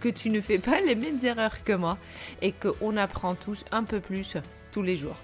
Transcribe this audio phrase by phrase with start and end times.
[0.00, 1.98] que tu ne fais pas les mêmes erreurs que moi
[2.42, 4.36] et qu'on apprend tous un peu plus
[4.72, 5.16] tous les jours.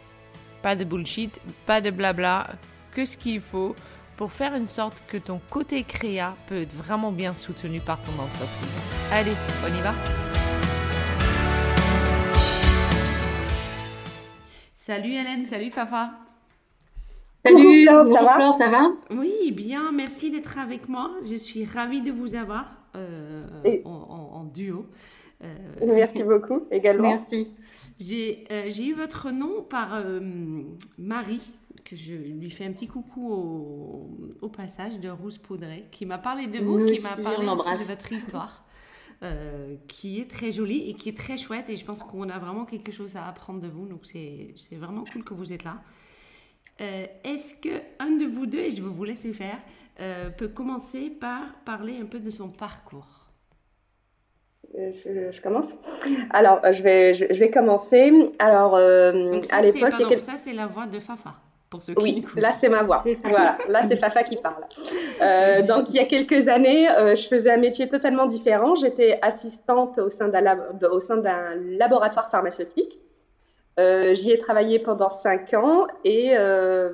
[0.62, 2.51] Pas de bullshit, pas de blabla,
[2.93, 3.75] que ce qu'il faut
[4.17, 8.12] pour faire une sorte que ton côté créa peut être vraiment bien soutenu par ton
[8.12, 8.71] entreprise.
[9.11, 9.95] Allez, on y va
[14.75, 16.12] Salut Hélène, salut Fafa.
[17.45, 18.92] Salut, ça, ça va?
[19.11, 21.11] Oui, bien, merci d'être avec moi.
[21.25, 23.43] Je suis ravie de vous avoir euh,
[23.85, 24.87] en, duo.
[25.43, 25.48] Euh,
[25.83, 27.11] merci beaucoup également.
[27.11, 27.48] Merci.
[28.01, 30.03] Euh, j'ai eu votre nom par
[30.98, 31.53] Marie,
[31.85, 33.33] que je lui fais un petit coucou
[34.41, 38.13] au, passage de Rousse Poudrée, qui m'a parlé de vous, qui m'a parlé de votre
[38.13, 38.65] histoire.
[39.89, 41.70] qui est très jolie et qui est très chouette.
[41.70, 43.87] Et je pense qu'on a vraiment quelque chose à apprendre de vous.
[43.87, 45.83] Donc, c'est vraiment cool que vous êtes là.
[46.81, 49.59] Euh, est-ce que un de vous deux, et je vais vous laisser faire,
[50.01, 53.07] euh, peut commencer par parler un peu de son parcours
[54.79, 54.91] euh,
[55.33, 55.69] je, commence.
[56.31, 58.31] Alors, je vais, je, vais commencer.
[58.39, 59.13] Alors, à
[59.61, 61.35] l'époque, ça, c'est la voix de Fafa.
[61.69, 63.03] Pour ceux qui oui, là c'est ma voix.
[63.25, 64.63] Voilà, là c'est Fafa qui parle.
[65.67, 68.75] donc il y a quelques années, je faisais un métier totalement différent.
[68.75, 72.98] J'étais assistante au sein d'un laboratoire pharmaceutique.
[73.81, 76.91] Euh, j'y ai travaillé pendant cinq ans et euh,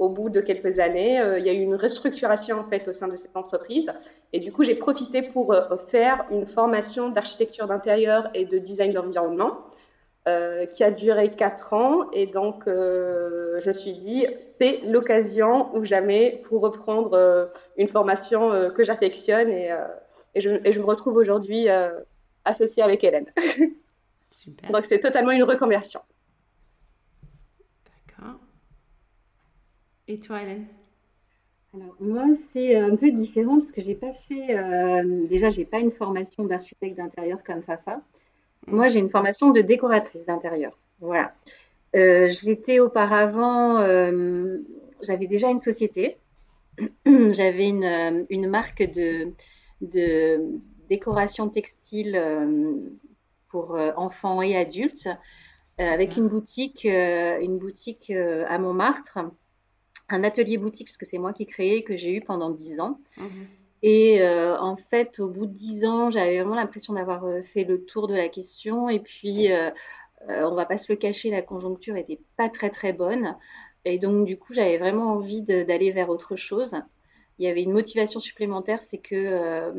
[0.00, 2.92] au bout de quelques années, euh, il y a eu une restructuration en fait au
[2.92, 3.92] sein de cette entreprise.
[4.32, 5.54] Et du coup, j'ai profité pour
[5.88, 9.58] faire une formation d'architecture d'intérieur et de design d'environnement
[10.70, 12.08] qui a duré quatre ans.
[12.12, 14.26] Et donc, je me suis dit,
[14.56, 19.74] c'est l'occasion ou jamais pour reprendre une formation que j'affectionne et,
[20.36, 21.66] et, je, et, je, me retrouve aujourd'hui
[22.44, 23.26] associée avec Hélène.
[24.70, 26.00] Donc c'est totalement une reconversion.
[28.06, 28.38] D'accord.
[30.10, 30.66] Et toi, Hélène?
[31.72, 35.78] Alors moi c'est un peu différent parce que j'ai pas fait euh, déjà j'ai pas
[35.78, 38.02] une formation d'architecte d'intérieur comme Fafa.
[38.66, 38.74] Mm.
[38.74, 40.76] Moi j'ai une formation de décoratrice d'intérieur.
[40.98, 41.32] Voilà.
[41.94, 44.58] Euh, j'étais auparavant euh,
[45.00, 46.18] j'avais déjà une société.
[47.06, 49.32] j'avais une, une, marque de,
[49.80, 50.40] de
[50.88, 52.20] décoration textile
[53.50, 55.08] pour euh, enfants et adultes,
[55.80, 59.18] euh, avec une boutique, euh, une boutique à Montmartre,
[60.14, 62.80] un atelier boutique, parce que c'est moi qui ai créé, que j'ai eu pendant dix
[62.80, 62.98] ans.
[63.16, 63.46] Mhm.
[63.82, 68.08] Et en fait, au bout de dix ans, j'avais vraiment l'impression d'avoir fait le tour
[68.08, 68.90] de la question.
[68.90, 69.48] Et puis,
[70.28, 73.38] on va pas se le cacher, la conjoncture était pas très très bonne.
[73.86, 76.76] Et donc, du coup, j'avais vraiment envie d'aller vers autre chose.
[77.38, 79.72] Il y avait une motivation supplémentaire, c'est que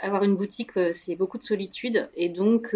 [0.00, 2.08] avoir une boutique, euh, c'est beaucoup de solitude.
[2.14, 2.74] Et donc,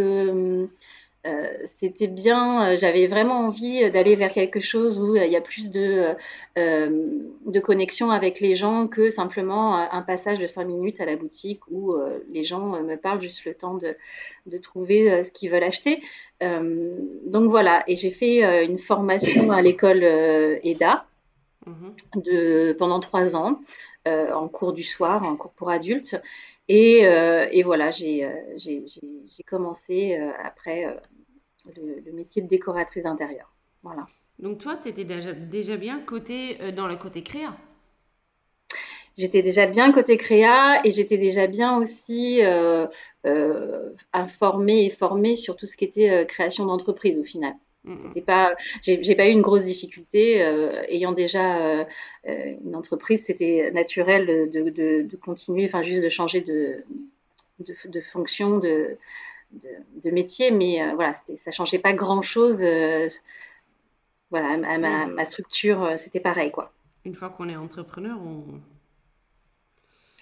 [1.28, 5.40] euh, euh, c'était bien, j'avais vraiment envie d'aller vers quelque chose où il y a
[5.40, 6.14] plus de,
[6.56, 11.60] de connexion avec les gens que simplement un passage de cinq minutes à la boutique
[11.70, 11.94] où
[12.32, 13.96] les gens me parlent juste le temps de,
[14.46, 16.00] de trouver ce qu'ils veulent acheter.
[16.40, 21.06] donc voilà, et j'ai fait une formation à l'école EDA
[21.66, 22.22] mm-hmm.
[22.22, 23.60] de, pendant trois ans,
[24.06, 26.20] en cours du soir, en cours pour adultes.
[26.70, 28.86] Euh, et, voilà, j'ai euh,
[29.46, 30.84] commencé euh, après
[31.76, 33.52] le, métier de décoratrice intérieure.
[33.82, 34.06] Voilà.
[34.38, 37.56] Donc toi, tu étais déjà, déjà bien côté, dans le côté créa?
[39.16, 42.40] J'étais déjà bien côté créa et j'étais déjà bien aussi
[44.12, 47.54] informée et formée sur tout ce qui était création d'entreprise au final.
[47.96, 50.42] C'était pas, j'ai pas eu une grosse difficulté.
[50.42, 51.84] Euh, ayant déjà euh,
[52.28, 54.70] euh, une entreprise, c'était naturel de,
[55.02, 56.84] de, continuer, enfin juste de changer de,
[57.60, 58.96] de, fonction, de,
[59.52, 62.62] de, métier, mais voilà, ça changeait pas grand chose.
[64.30, 66.72] voilà, à ma, ma structure, c'était pareil, quoi.
[67.04, 68.60] Une fois qu'on est entrepreneur, on,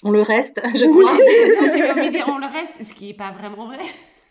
[0.02, 1.16] on le reste, je crois.
[1.16, 3.78] De dire on le reste, ce qui n'est pas vraiment vrai.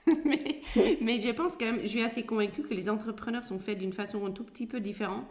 [0.26, 0.62] mais,
[1.02, 3.94] mais, je pense quand même, je suis assez convaincue que les entrepreneurs sont faits d'une
[3.94, 5.26] façon un tout petit peu différente.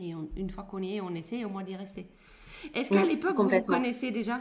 [0.00, 2.06] Et une fois qu'on y est, on essaie au moins d'y rester.
[2.74, 4.40] Est-ce qu'à l'époque, vous vous connaissez déjà?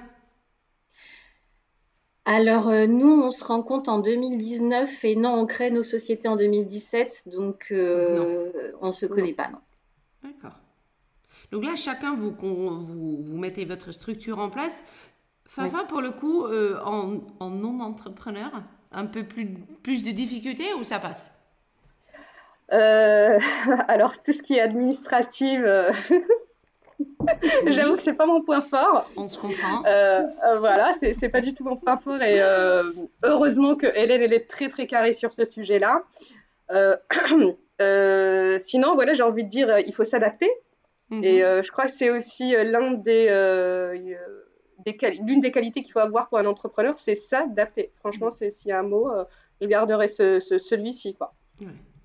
[2.32, 6.28] Alors, euh, nous, on se rend compte en 2019 et non, on crée nos sociétés
[6.28, 9.58] en 2017, donc euh, on ne se connaît pas, non.
[10.22, 10.56] D'accord.
[11.52, 14.84] Donc là, chacun, vous, vous, vous, mettez votre structure en place.
[15.48, 18.62] Fafa, pour le coup, euh, en, en non-entrepreneur,
[18.92, 21.32] un peu plus, plus de difficultés ou ça passe?
[22.70, 25.62] Alors, tout ce qui est administratif,
[27.68, 29.10] J'avoue que c'est pas mon point fort.
[29.16, 29.84] On se comprend.
[29.86, 32.92] Euh, euh, voilà, c'est pas du tout mon point fort et euh,
[33.24, 36.04] heureusement que Hélène elle est très très carrée sur ce sujet-là.
[38.60, 40.50] sinon, voilà, j'ai envie de dire, il faut s'adapter.
[41.10, 41.24] Mhm.
[41.24, 43.28] Et je crois que c'est aussi l'un des,
[45.26, 47.92] l'une des qualités qu'il faut avoir pour un entrepreneur, c'est s'adapter.
[47.98, 49.10] Franchement, c'est s'il y a un mot,
[49.62, 51.34] je garderai ce, celui-ci quoi.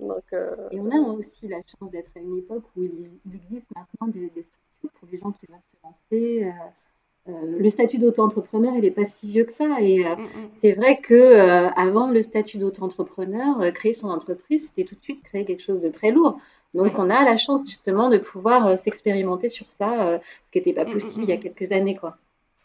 [0.01, 0.25] Donc,
[0.71, 2.91] Et on a aussi la chance d'être à une époque où il,
[3.35, 4.43] existe maintenant des, des
[4.89, 6.45] pour les gens qui veulent se lancer.
[6.45, 9.81] Euh, euh, le statut d'auto-entrepreneur, il n'est pas si vieux que ça.
[9.81, 10.49] Et euh, mm, mm.
[10.59, 11.37] c'est vrai que
[11.79, 15.89] avant le statut d'auto-entrepreneur, créer son entreprise, c'était tout de suite créer quelque chose de
[15.89, 16.39] très lourd.
[16.75, 20.85] Donc, on a la chance justement de pouvoir s'expérimenter sur ça, ce qui n'était pas
[20.85, 22.17] mm, possible il y a quelques années, quoi.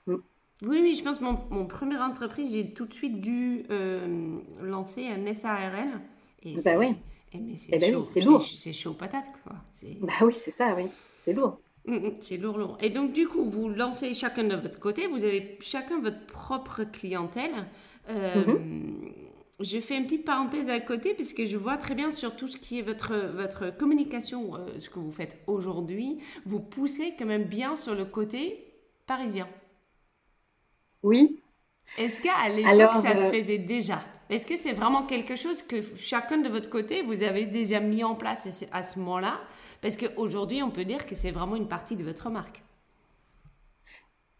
[0.07, 3.63] Oui, oui, je pense que mon, mon première entreprise, j'ai tout de suite dû
[4.61, 6.01] lancer un SARL.
[6.43, 6.95] Et bah oui.
[7.33, 8.43] Mais c'est eh ben oui, lourd.
[8.43, 9.55] C'est chaud patate, quoi.
[10.01, 10.87] Bah oui, c'est ça, oui.
[11.19, 11.59] C'est lourd.
[11.85, 12.77] Mm, mm, c'est lourd, lourd.
[12.81, 16.83] Et donc, du coup, vous lancez chacun de votre côté, vous avez chacun votre propre
[16.83, 17.67] clientèle.
[18.09, 19.11] Euh, mm-hmm.
[19.59, 22.57] Je fais une petite parenthèse à côté, puisque je vois très bien sur tout ce
[22.57, 27.43] qui est votre, votre communication, euh, ce que vous faites aujourd'hui, vous poussez quand même
[27.43, 28.65] bien sur le côté
[29.05, 29.47] parisien.
[31.03, 31.41] Oui.
[31.97, 34.01] Est-ce qu'à l'époque, ça se euh, faisait déjà?
[34.29, 38.03] Est-ce que c'est vraiment quelque chose que chacun de votre côté, vous avez déjà mis
[38.03, 39.39] en place à ce moment-là?
[39.81, 42.61] Parce qu'aujourd'hui, on peut dire que c'est vraiment une partie de votre marque.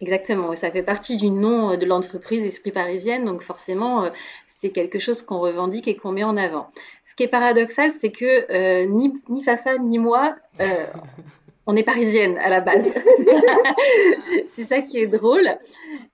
[0.02, 4.10] Exactement, ça fait partie du nom euh, de l'entreprise Esprit Parisienne, donc forcément, euh,
[4.48, 6.70] c'est quelque chose qu'on revendique et qu'on met en avant.
[7.04, 10.38] Ce qui est paradoxal, c'est que euh, ni, ni, Fafa ni moi,
[11.66, 12.88] on est parisienne à la base.
[14.48, 15.50] c'est ça qui est drôle.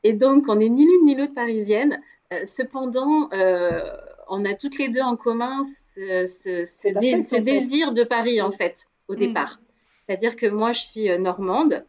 [0.04, 2.02] Et donc, on n'est ni l'une ni l'autre parisienne.
[2.46, 3.30] Cependant,
[4.28, 5.64] on a toutes les deux en commun
[5.96, 9.18] ce désir de Paris, en fait au mm.
[9.18, 9.60] départ.
[10.06, 11.86] C'est-à-dire que moi, je suis euh, normande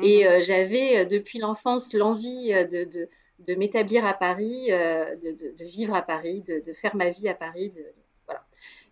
[0.00, 0.26] et mm-hmm.
[0.26, 3.08] euh, j'avais euh, depuis l'enfance l'envie de,
[3.40, 7.72] de, m'établir à Paris, de, vivre à Paris, de, faire ma vie à Paris.
[8.26, 8.44] voilà.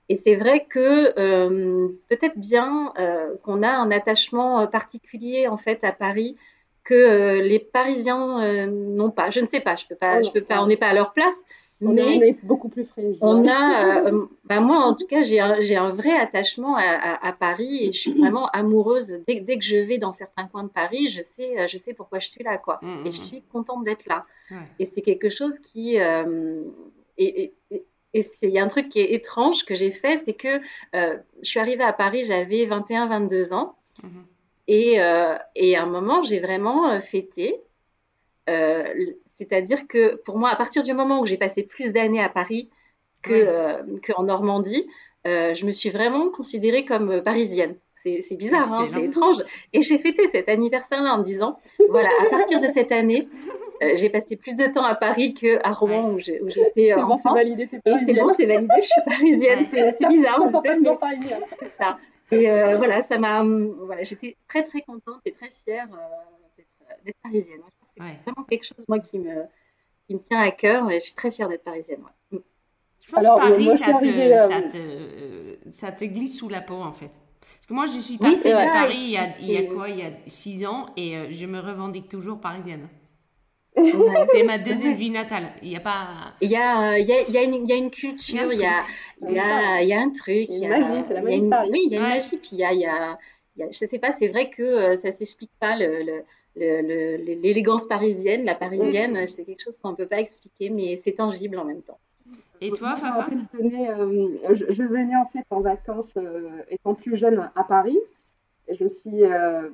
[0.09, 1.13] Et c'est vrai que
[2.09, 2.93] peut-être bien
[3.45, 6.37] qu'on a un attachement particulier en fait à Paris
[6.85, 9.31] que les Parisiens n'ont pas.
[9.31, 10.95] Je ne sais pas, je peux pas, oh, je peux pas, on n'est pas à
[10.95, 11.35] leur place,
[11.83, 13.17] on, est, beaucoup plus frais.
[13.21, 17.85] On a, euh, bah, moi en tout cas, j'ai un, un, vrai attachement à, Paris
[17.85, 19.19] et je suis vraiment amoureuse.
[19.27, 22.19] Dès, dès, que je vais dans certains coins de Paris, je sais, je sais pourquoi
[22.19, 22.79] je suis là, quoi.
[22.83, 24.27] Mmh, et je suis contente d'être là.
[24.79, 26.63] Et c'est quelque chose qui, euh,
[27.17, 27.85] et, et,
[28.43, 30.61] il y a un truc qui est étrange que j'ai fait, c'est que
[30.97, 33.77] euh, je suis arrivée à Paris, j'avais 21-22 ans.
[34.03, 34.09] Mmh.
[34.73, 34.99] Et,
[35.57, 37.61] et, à un moment, j'ai vraiment fêté.
[38.47, 42.69] C'est-à-dire que pour moi, à partir du moment où j'ai passé plus d'années à Paris
[43.25, 44.87] qu'en euh, Normandie,
[45.27, 47.77] euh, je me suis vraiment considérée comme euh, parisienne.
[48.03, 49.37] C'est bizarre, hein, c'est étrange.
[49.75, 51.59] Et j'ai fêté cet anniversaire-là en me disant,
[51.91, 53.29] voilà, à partir de cette année,
[53.95, 57.69] j'ai passé plus de temps à Paris qu'à Rouen où j'étais C'est bon, c'est validé,
[57.71, 57.83] c'est
[58.15, 59.67] bon, c'est validé, je suis parisienne.
[59.67, 61.99] C'est bizarre, je sais, mais ça.
[62.33, 62.47] Et
[62.77, 65.89] voilà, ça m'a, voilà, j'étais très très contente et très fière
[67.05, 69.45] d'être parisienne c'est vraiment quelque chose, moi, qui me,
[70.07, 72.01] qui me tient à cœur et je suis très fière d'être parisienne.
[72.31, 72.39] Mm.
[73.01, 76.61] Je pense que Paris, ça, te, euh, ça, te, euh, ça, te, glisse sous la
[76.61, 77.11] peau, en fait.
[77.41, 79.89] Parce que moi, je suis partie de Paris il y, a, il y, a, quoi?
[79.89, 82.89] Il y a six ans et euh, je me revendique toujours parisienne.
[84.33, 85.49] C'est ma deuxième vie natale.
[85.63, 86.35] Il n'y a pas.
[86.41, 88.53] Il y a, il y a, il y a, une, il y a une culture,
[88.53, 88.81] il y a,
[89.21, 90.47] il y a, il y a un truc.
[90.49, 91.69] Il y a une magie, c'est la magie de Paris.
[91.73, 92.37] Oui, il y a une magie.
[92.37, 93.19] Puis il y a, il y a,
[93.59, 96.25] je ne sais pas, c'est vrai que ça ne s'explique pas le
[96.57, 101.59] l'élégance parisienne, la parisienne, c'est quelque chose qu'on ne peut pas expliquer, mais c'est tangible
[101.59, 101.99] en même temps.
[102.61, 107.17] Et toi, Fafa je venais, euh, je, venais, en fait en vacances euh, étant plus
[107.17, 107.99] jeune à Paris.
[108.69, 109.69] Et je me suis, euh,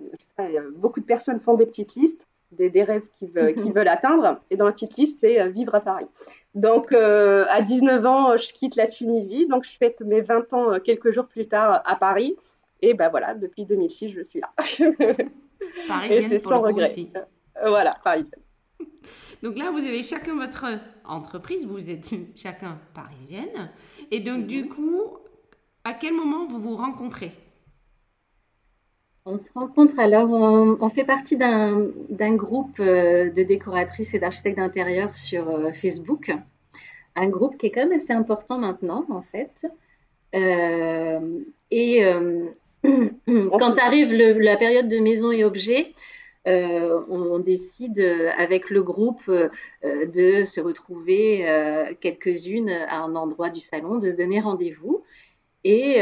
[0.77, 4.41] beaucoup de personnes font des petites listes, des, des rêves qu'ils veulent, veulent atteindre.
[4.51, 6.07] Et dans la petite liste, c'est vivre à Paris.
[6.55, 9.47] Donc, à 19 ans, je quitte la Tunisie.
[9.47, 12.35] Donc, je fête mes 20 ans quelques jours plus tard à Paris.
[12.83, 14.51] Et ben voilà, depuis 2006, je suis là.
[15.89, 17.11] Parisienne pour le aussi.
[17.63, 18.41] Euh, voilà, parisienne.
[19.43, 20.67] Donc là, vous avez chacun votre
[21.05, 23.71] entreprise, vous êtes chacun parisienne.
[24.11, 24.69] Et donc, du mhm.
[24.69, 25.03] coup,
[25.85, 27.33] à quel moment vous vous rencontrez?
[29.28, 35.16] On se rencontre alors, on, fait partie d'un groupe euh, de décoratrices et d'architectes d'intérieur
[35.16, 36.30] sur euh, Facebook.
[37.16, 39.66] Un groupe qui est quand même assez important maintenant, en fait.
[40.33, 42.04] et
[43.59, 45.92] Quand arrive la période de maison et objets,
[46.47, 49.49] euh, on, décide euh, avec le groupe euh,
[49.83, 51.45] de se retrouver
[52.00, 55.02] quelques-unes à un endroit du salon, de se donner rendez-vous.
[55.65, 55.99] Et,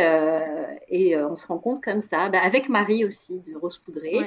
[0.88, 4.20] et on se rend compte comme ça, bah, avec Marie aussi de Rose Poudrée.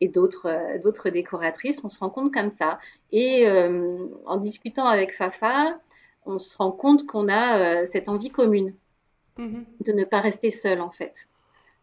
[0.00, 2.78] Et d'autres, d'autres décoratrices, on se rend compte comme ça.
[3.12, 3.46] Et
[4.24, 5.78] en discutant avec Fafa,
[6.24, 8.74] on se rend compte qu'on a cette envie commune
[9.38, 9.64] mm-hmm.
[9.84, 11.28] de ne pas rester seul en fait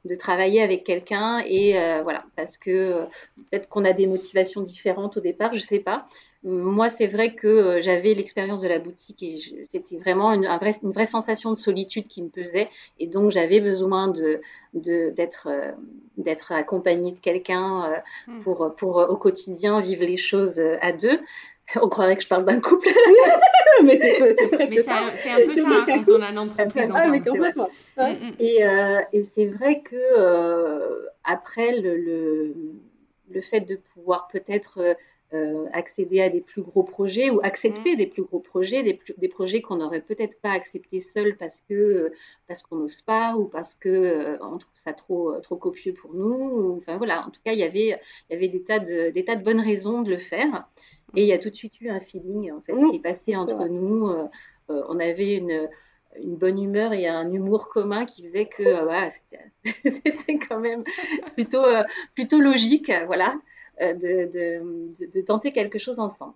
[0.06, 3.04] de travailler avec quelqu'un et euh, voilà parce que euh,
[3.50, 6.08] peut-être qu'on a des motivations différentes au départ je sais pas
[6.44, 10.92] moi c'est vrai que euh, j'avais l'expérience de la boutique et c'était vraiment une, une,
[10.92, 12.70] vraie sensation de solitude qui me pesait
[13.00, 14.42] et donc j'avais besoin de
[14.74, 15.48] d'être
[16.18, 18.40] d'être accompagnée de quelqu'un hmm.
[18.40, 21.20] pour pour au quotidien vivre les choses à deux
[21.81, 22.88] on croirait que je parle d'un couple.
[23.84, 25.10] mais c'est presque ça.
[25.15, 26.89] C'est un peu ça hein, quand on a une entreprise.
[26.93, 27.69] Ah, mais complètement.
[27.98, 28.34] Mm, mm.
[28.39, 32.55] Et, euh, et c'est vrai que euh, après le, le,
[33.29, 34.95] le, fait de pouvoir peut-être
[35.34, 37.98] euh, accéder à des plus gros projets ou accepter mm.
[37.98, 42.12] des plus gros projets, des, des projets qu'on n'aurait peut-être pas acceptés seuls parce que
[42.48, 46.77] parce qu'on n'ose pas ou parce que on trouve ça trop trop copieux pour nous.
[46.77, 49.25] enfin voilà, en tout cas il y avait il y avait des tas de des
[49.25, 50.67] tas de bonnes raisons de le faire.
[51.15, 53.01] Et il y a tout de suite eu un feeling en fait, mmh, qui est
[53.01, 54.08] passé entre nous.
[54.08, 54.27] Euh,
[54.70, 55.70] euh, on avait une,
[56.20, 59.10] une, bonne humeur et un humour commun qui faisait que euh,
[59.84, 60.84] c'était quand même
[61.34, 61.63] plutôt,
[62.15, 63.36] plutôt logique voilà,
[63.79, 66.36] de, de, de, tenter quelque chose ensemble.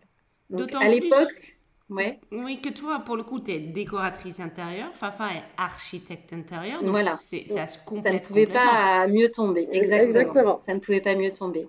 [0.50, 1.56] Donc à l'époque.
[1.90, 2.20] Ouais.
[2.32, 6.82] Oui, que toi, pour le coup, tu es décoratrice intérieure, Fafa est architecte intérieur.
[6.82, 7.18] Donc voilà.
[7.18, 8.04] Ça se complète.
[8.04, 9.68] Ça ne pouvait pas mieux tomber.
[9.72, 10.04] Exactement.
[10.06, 10.62] Exactement.
[10.62, 11.68] Ça ne pouvait pas mieux tomber.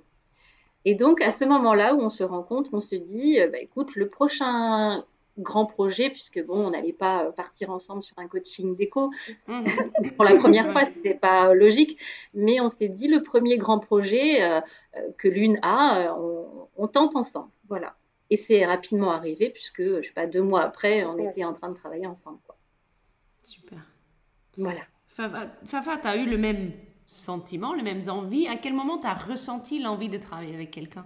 [0.85, 3.59] Et donc, à ce moment-là où on se rend compte, on se dit, euh, bah,
[3.61, 5.05] écoute, le prochain
[5.41, 9.11] grand projet, puisque bon, on n'allait pas euh, partir ensemble sur un coaching déco
[9.47, 9.65] mmh.
[10.17, 11.99] pour la première fois, c'était pas logique,
[12.35, 14.61] mais on s'est dit le premier grand projet euh,
[15.19, 16.15] que l'une a,
[16.77, 17.95] on, tente ensemble, voilà.
[18.31, 21.69] Et c'est rapidement arrivé puisque je sais pas deux mois après, on était en train
[21.69, 22.57] de travailler ensemble, quoi.
[23.45, 23.79] Super.
[24.57, 24.83] Voilà.
[25.09, 26.73] Fafa, tu as eu le même
[27.07, 28.47] sentiments, les mêmes envies?
[28.47, 31.05] À quel moment tu as ressenti l'envie de travailler avec quelqu'un?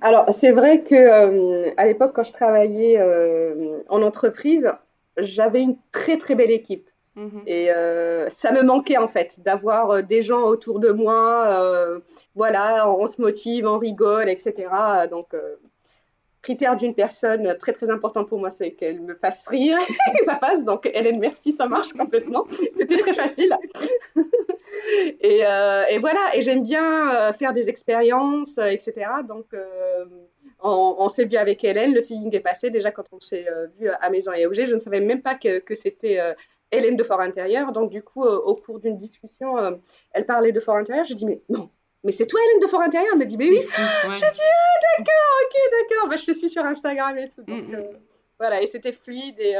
[0.00, 4.72] Alors, c'est vrai que euh, à l'époque, quand je travaillais euh, en entreprise,
[5.16, 6.88] j'avais une très très belle équipe.
[7.16, 7.42] Mhm.
[7.46, 12.00] Et euh, ça me manquait en fait d'avoir des gens autour de moi.
[12.34, 14.68] voilà, on se motive, on rigole, etc.
[15.10, 15.34] Donc,
[16.42, 19.76] critère d'une personne très très important pour moi, c'est qu'elle me fasse rire,
[20.18, 20.64] que ça passe.
[20.64, 22.46] Donc, Hélène, merci, ça marche complètement.
[22.72, 23.56] C'était très facile.
[25.24, 28.94] Euh, et, voilà, et j'aime bien euh, faire des expériences, euh, etc.
[29.26, 29.46] Donc,
[30.62, 32.70] on, s'est vu avec Hélène, le feeling est passé.
[32.70, 33.46] Déjà, quand on s'est
[33.78, 36.20] vu à Maison et Objet, je ne savais même pas que, c'était
[36.70, 37.72] Hélène de Fort Intérieur.
[37.72, 39.80] Donc, du coup, au cours d'une discussion,
[40.12, 41.04] elle parlait de Fort Intérieur.
[41.04, 41.68] Je dis, mais non,
[42.04, 43.60] mais c'est toi Hélène de Fort Intérieur Elle me dit, mais oui.
[43.60, 46.08] J'ai dit, ah, d'accord, ok, d'accord.
[46.08, 47.42] Bah, je te suis sur Instagram et tout.
[47.42, 47.98] Donc, mm, mm.
[48.38, 49.56] voilà, et c'était fluide et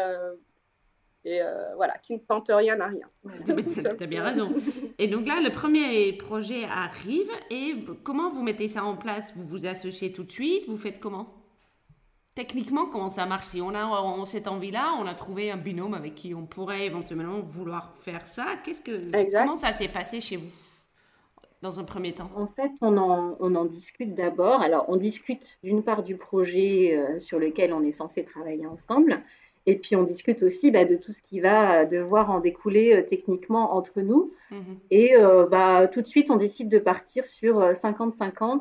[1.25, 3.09] et euh, voilà, qui ne tente rien n'a rien.
[3.44, 4.54] Tu as bien raison.
[4.99, 7.30] Et donc là, le premier projet arrive.
[7.50, 9.35] Et comment vous mettez ça en place?
[9.37, 10.66] Vous vous associez tout de suite?
[10.66, 11.35] Vous faites comment?
[12.35, 13.47] Techniquement, comment ça marche?
[13.47, 17.40] Si on a cette envie-là, on a trouvé un binôme avec qui on pourrait éventuellement
[17.40, 18.56] vouloir faire ça.
[18.64, 20.49] Qu'est-ce que comment ça s'est passé chez vous?
[21.62, 22.30] Dans un premier temps?
[22.34, 24.62] En fait, on en, on en discute d'abord.
[24.62, 29.22] Alors, on discute d'une part du projet euh, sur lequel on est censé travailler ensemble,
[29.66, 33.02] et puis on discute aussi bah, de tout ce qui va devoir en découler euh,
[33.02, 34.32] techniquement entre nous.
[34.50, 34.78] Mhm.
[34.90, 38.58] Et euh, bah, tout de suite, on décide de partir sur 50-50 euh,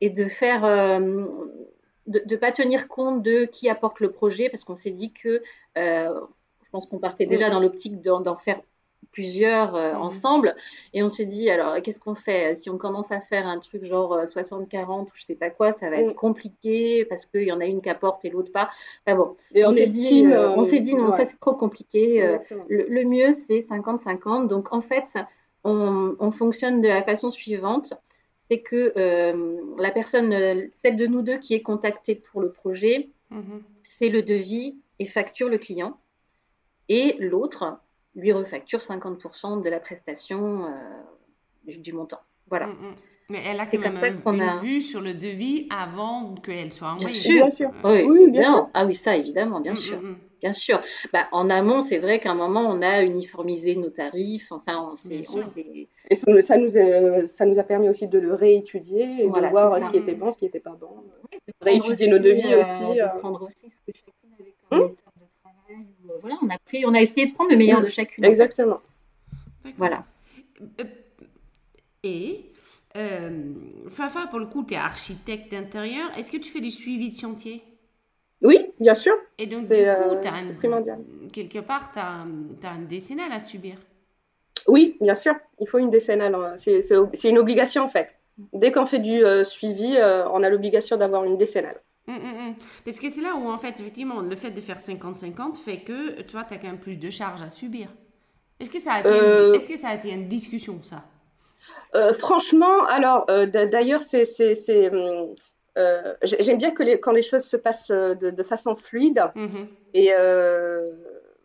[0.00, 0.62] et de faire,
[1.00, 5.42] de ne pas tenir compte de qui apporte le projet, parce qu'on s'est dit que,
[5.76, 8.60] je pense qu'on partait déjà dans l'optique d'en faire
[9.14, 10.02] plusieurs euh, mhm.
[10.02, 10.56] ensemble.
[10.92, 12.54] Et on s'est dit, alors, qu'est-ce qu'on fait?
[12.54, 15.72] Si on commence à faire un truc genre 60-40 euh, ou je sais pas quoi,
[15.72, 16.16] ça va être mm.
[16.16, 18.68] compliqué parce qu'il y en a une qui apporte et l'autre pas.
[19.06, 22.38] Enfin bon, et on, s'est dit, euh, on s'est dit, non, ça c'est trop compliqué.
[22.68, 24.48] Le, mieux, c'est 50-50.
[24.48, 25.06] Donc, en fait,
[25.62, 27.94] on, fonctionne de la façon suivante.
[28.50, 28.92] C'est que
[29.78, 30.30] la personne,
[30.82, 33.62] celle de nous deux qui est contactée pour le projet, mhm.
[33.98, 35.96] fait le devis et facture le client.
[36.88, 37.78] Et l'autre,
[38.14, 42.20] lui refacture 50% de la prestation euh, du montant.
[42.48, 42.66] Voilà.
[42.66, 42.94] Mm, mm.
[43.30, 46.88] Mais elle a quand même ça qu'on a vu sur le devis avant qu'elle soit
[46.88, 47.34] envoyée.
[47.34, 47.70] Bien sûr.
[47.82, 48.70] Oui, bien, sûr.
[48.74, 49.98] Ah oui, ça évidemment, bien mm, sûr.
[50.42, 50.82] Bien sûr.
[51.10, 54.52] Bah, en amont, c'est vrai qu'à un moment, on a uniformisé nos tarifs.
[54.52, 55.22] Enfin, on s'est.
[56.10, 59.82] Et ça nous, a, ça nous a permis aussi de le réétudier et de voir
[59.82, 60.90] ce qui était bon, ce qui n'était pas bon.
[61.32, 62.82] de réétudier nos devis euh, aussi.
[62.82, 63.08] De euh.
[63.20, 64.94] prendre aussi ce que chacune avait comme hum
[66.20, 68.24] voilà, on a pris, on a essayé de prendre le meilleur de chacune.
[68.24, 68.80] Exactement.
[69.76, 70.04] Voilà.
[70.80, 70.84] Euh,
[72.02, 72.52] et
[72.96, 73.52] euh,
[73.88, 76.10] Fafa, pour le coup, tu es architecte d'intérieur.
[76.16, 77.62] Est-ce que tu fais du suivi de chantier?
[78.42, 79.14] Oui, bien sûr.
[79.38, 80.98] Et donc, du coup, euh, primordial.
[81.32, 82.26] quelque part, tu as,
[82.62, 83.76] as, un décennal à subir.
[84.66, 86.34] Oui, bien sûr, il faut une décennale.
[86.34, 86.54] Hein.
[86.56, 88.14] C'est une obligation en fait.
[88.52, 89.96] Dès qu'on fait du suivi,
[90.30, 91.80] on a l'obligation d'avoir une décennale.
[92.06, 92.54] Hum, hum.
[92.84, 96.20] Parce que c'est là où, en fait, effectivement, le fait de faire 50-50 fait que,
[96.22, 97.88] tu vois, tu as quand même plus de charges à subir.
[98.60, 99.14] Est-ce que, ça a été une...
[99.14, 99.54] Euh.
[99.54, 101.04] Est-ce que ça a été une discussion, ça?
[101.94, 104.24] Euh, Franchement, alors, euh, d'ailleurs, c'est...
[106.22, 109.24] J'aime bien que les, quand les choses se passent de, façon fluide.
[109.94, 110.10] Et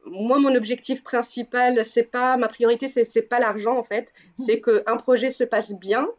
[0.06, 4.12] moi, mon objectif principal, c'est pas ma priorité, c'est pas l'argent en fait.
[4.36, 6.10] C'est qu'un projet se passe bien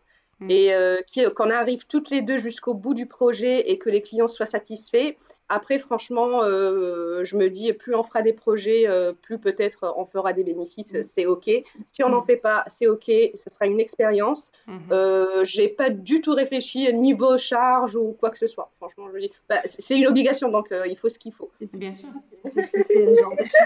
[0.41, 0.51] Mm.
[0.51, 0.97] et euh,
[1.37, 5.15] qu'on arrive toutes les deux jusqu'au bout du projet et que les clients soient satisfaits.
[5.51, 10.07] Après, franchement, euh, je me dis, plus on fera des projets, euh, plus peut-être on
[10.07, 11.03] fera des bénéfices, mm.
[11.03, 11.51] c'est OK.
[11.93, 14.51] Si on n'en fait pas, c'est OK, ce sera une expérience.
[14.67, 15.45] Mm-hmm.
[15.45, 18.71] Je n'ai pas du tout réfléchi niveau charge ou quoi que ce soit.
[18.79, 21.51] Franchement, je dis, bah, c'est une obligation, donc il faut ce qu'il faut.
[21.75, 22.09] Bien sûr.
[22.55, 23.59] c'est ce genre de choses.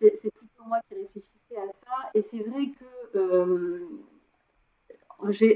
[0.20, 2.10] c'est plutôt moi qui réfléchissais à ça.
[2.14, 3.86] Et c'est vrai que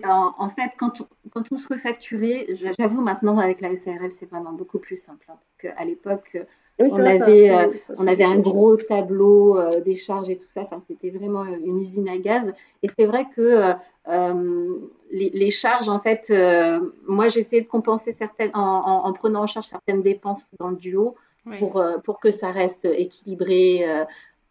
[0.04, 2.46] en, fait, quand on, quand on se refacturait,
[2.78, 5.26] j'avoue maintenant avec la SARL, c'est vraiment beaucoup plus simple.
[5.28, 6.36] Hein, parce qu'à l'époque,
[6.78, 10.62] on, avait, euh, on avait un gros tableau euh, des charges et tout ça.
[10.62, 12.52] Enfin, c'était vraiment une usine à gaz.
[12.82, 13.74] Et c'est vrai que
[14.08, 14.78] euh,
[15.10, 16.32] les, charges, en fait,
[17.06, 21.14] moi, j'essayais de compenser certaines, en, prenant en charge certaines dépenses dans le duo.
[21.58, 23.82] Pour, pour que ça reste équilibré,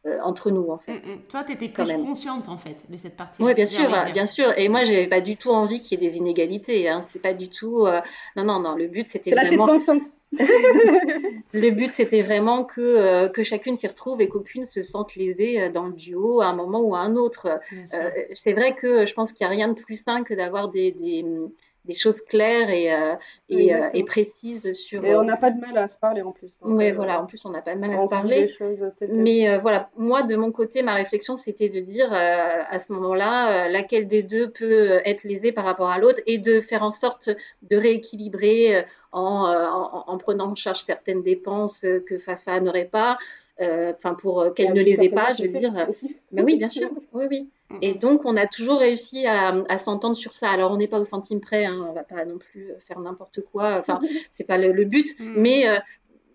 [0.07, 0.93] euh, entre nous en fait.
[0.93, 1.21] Mm, mm.
[1.29, 3.41] Toi, tu étais plus consciente en fait de cette partie.
[3.43, 4.51] Oui, bien sûr, bien sûr.
[4.57, 6.87] Et moi, j'avais pas du tout envie qu'il y ait des inégalités.
[6.87, 7.01] Hein.
[7.01, 7.85] C'est pas du tout.
[7.85, 8.01] Euh,
[8.35, 8.75] non, non, non.
[8.75, 9.65] Le but, c'était vraiment.
[9.65, 10.03] La pensante.
[10.31, 15.69] le but, c'était vraiment que, euh, que chacune s'y retrouve et qu'aucune se sente lésée
[15.69, 17.59] dans le duo à un moment ou à un autre.
[17.85, 20.91] c'est vrai que je pense qu'il n'y a rien de plus sain que d'avoir des,
[20.91, 21.23] des
[21.87, 23.15] des choses claires et, euh,
[23.49, 25.03] et, euh, et, précises sur.
[25.03, 26.51] Et on n'a pas de mal à se parler en plus.
[26.61, 28.47] Oui, euh, voilà, en plus on n'a pas de mal à se parler.
[29.09, 34.07] Mais voilà, moi de mon côté, ma réflexion c'était de dire à ce moment-là laquelle
[34.07, 37.29] des deux peut être lésée par rapport à l'autre et de faire en sorte
[37.63, 43.17] de rééquilibrer en, en, prenant en charge certaines dépenses que Fafa n'aurait pas.
[43.59, 45.73] Enfin, pour qu'elle ne les ait pas, je veux dire.
[46.31, 46.89] Mais oui, bien sûr.
[47.13, 47.49] Oui, oui.
[47.81, 50.49] Et donc, on a toujours réussi à, s'entendre sur ça.
[50.49, 53.41] Alors, on n'est pas au centime près, hein, on va pas non plus faire n'importe
[53.51, 53.77] quoi.
[53.77, 53.99] Enfin,
[54.31, 55.33] c'est pas le, but, mm.
[55.35, 55.77] mais euh,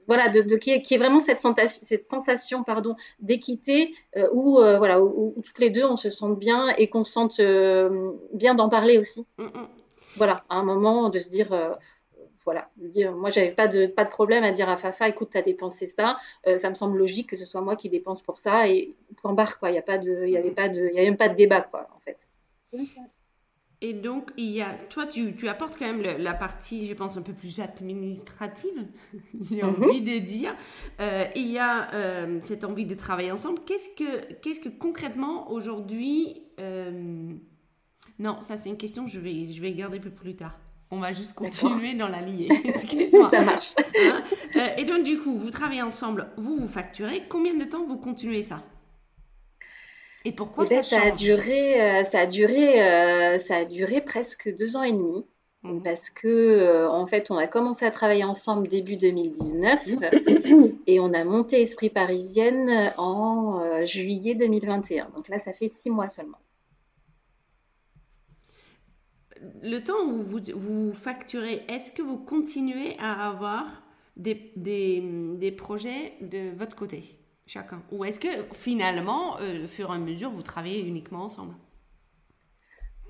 [0.06, 4.76] voilà, de, de qui, est, vraiment cette sensation, cette sensation pardon, d'équité euh, où, euh,
[4.76, 7.40] voilà, où, toutes les deux on se sente bien et qu'on se sente
[8.34, 9.26] bien d'en parler aussi.
[9.38, 9.68] Mm, mm.
[10.16, 11.48] Voilà, à un moment de se dire
[12.44, 15.38] voilà, dire, moi j'avais pas de pas de problème à dire à Fafa, écoute, tu
[15.38, 18.38] as dépensé ça, euh, ça me semble logique que ce soit moi qui dépense pour
[18.38, 20.88] ça et point barre quoi, il y a pas de, il y avait pas de,
[20.90, 22.28] il y a même pas de débat quoi en fait.
[23.80, 27.16] Et donc il y a, toi tu, tu apportes quand même la partie, je pense
[27.16, 28.86] un peu plus administrative,
[29.40, 29.82] j'ai mhm.
[29.82, 30.54] envie de dire.
[31.00, 33.60] Euh, il y a euh, cette envie de travailler ensemble.
[33.66, 36.42] Qu'est-ce que, qu'est-ce que concrètement aujourd'hui,
[38.18, 40.58] non, ça c'est une question que je vais, je vais garder pour plus tard.
[40.94, 42.50] On va juste continuer dans la lignée.
[42.66, 43.30] Excuse-moi.
[43.32, 43.74] Ça marche.
[43.98, 44.22] Hein
[44.56, 47.22] euh, et donc, du coup, vous travaillez ensemble, vous vous facturez.
[47.30, 48.62] Combien de temps vous continuez ça?
[50.26, 53.64] Et pourquoi eh ben, ça, ça, a duré, euh, ça, a duré, euh, ça a
[53.64, 55.24] duré presque deux ans et demi.
[55.62, 55.82] Mhm.
[55.82, 59.88] Parce que, en fait, on a commencé à travailler ensemble début 2019
[60.86, 65.08] et on a monté Esprit Parisienne en juillet 2021.
[65.16, 66.38] Donc là, ça fait six mois seulement
[69.62, 73.82] le temps où vous, vous facturez, est-ce que vous continuez à avoir
[74.16, 77.82] des, des, projets de votre côté, chacun?
[77.90, 81.54] Ou est-ce que finalement, euh, au fur et à mesure, vous travaillez uniquement ensemble?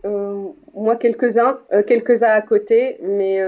[0.04, 3.40] Euh, moi, quelques-uns, euh, quelques-uns à côté, mais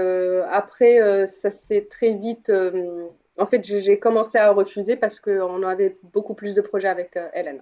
[0.51, 2.51] après, ça s'est très vite.
[3.37, 7.61] en fait, j'ai commencé à refuser parce qu'on avait beaucoup plus de projets avec Hélène.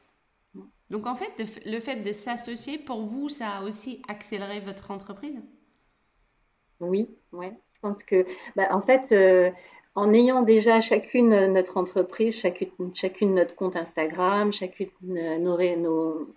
[0.93, 1.31] Donc en fait,
[1.65, 5.39] le fait de s'associer, pour vous, ça a aussi accéléré votre entreprise?
[6.79, 7.51] Oui, ouais.
[7.73, 8.25] Je pense que,
[8.55, 9.49] bah, en fait, euh,
[9.95, 16.27] en ayant déjà chacune notre entreprise, chacune, chacune notre compte Instagram, chacune nos, nos,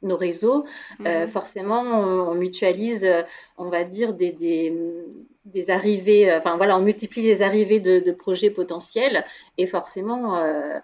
[0.00, 0.64] nos réseaux,
[1.04, 1.28] euh, mhm.
[1.28, 3.06] forcément, on, mutualise,
[3.58, 9.26] on va dire, des, des, arrivées, enfin voilà, on multiplie les arrivées de, projets potentiels
[9.58, 10.78] et forcément, euh,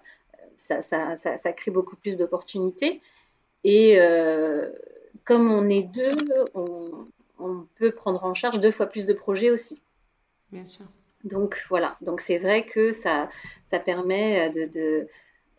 [0.55, 3.01] ça, ça, ça, crée beaucoup plus d'opportunités.
[3.63, 4.69] Et euh,
[5.25, 6.11] comme on est deux,
[6.53, 9.81] on, peut prendre en charge deux fois plus de projets aussi.
[10.51, 10.85] Bien sûr.
[11.23, 13.29] Donc voilà, donc c'est vrai que ça,
[13.69, 15.07] ça permet de,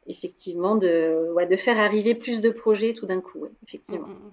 [0.07, 4.07] effectivement de, ouais, de faire arriver plus de projets tout d'un coup, effectivement.
[4.07, 4.33] Mm, mm, mm.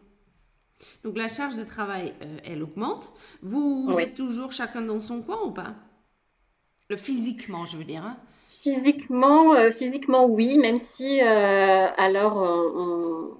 [1.03, 3.11] Donc la charge de travail, euh, elle augmente.
[3.41, 5.75] Vous, êtes toujours chacun dans son coin ou pas?
[6.89, 8.03] Le physiquement, je veux dire.
[8.03, 8.17] Hein
[8.61, 12.37] Physiquement, euh, physiquement oui, même si euh, alors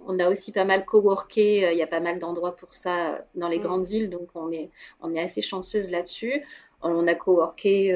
[0.08, 3.24] on, a aussi pas mal coworké, euh, il y a pas mal d'endroits pour ça
[3.36, 3.62] dans les mm.
[3.62, 6.42] grandes villes, donc on est, on est assez chanceuse là-dessus.
[6.82, 7.96] On a coworké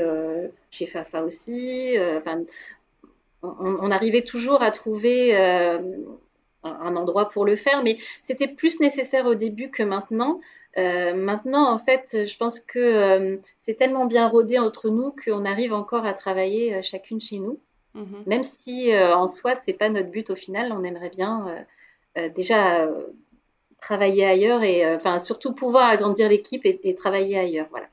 [0.70, 1.96] chez Fafa aussi.
[2.18, 2.44] Enfin,
[3.42, 5.34] on, arrivait toujours à trouver
[6.66, 10.40] un endroit pour le faire, mais c'était plus nécessaire au début que maintenant.
[10.78, 15.46] Euh, maintenant, en fait, je pense que euh, c'est tellement bien rodé entre nous qu'on
[15.46, 17.60] arrive encore à travailler euh, chacune chez nous.
[17.94, 18.24] Mhm.
[18.26, 21.66] Même si en soi, c'est pas notre but au final, on aimerait bien
[22.36, 22.90] déjà
[23.80, 27.68] travailler ailleurs et enfin surtout pouvoir agrandir l'équipe et, travailler ailleurs.
[27.70, 27.88] Voilà.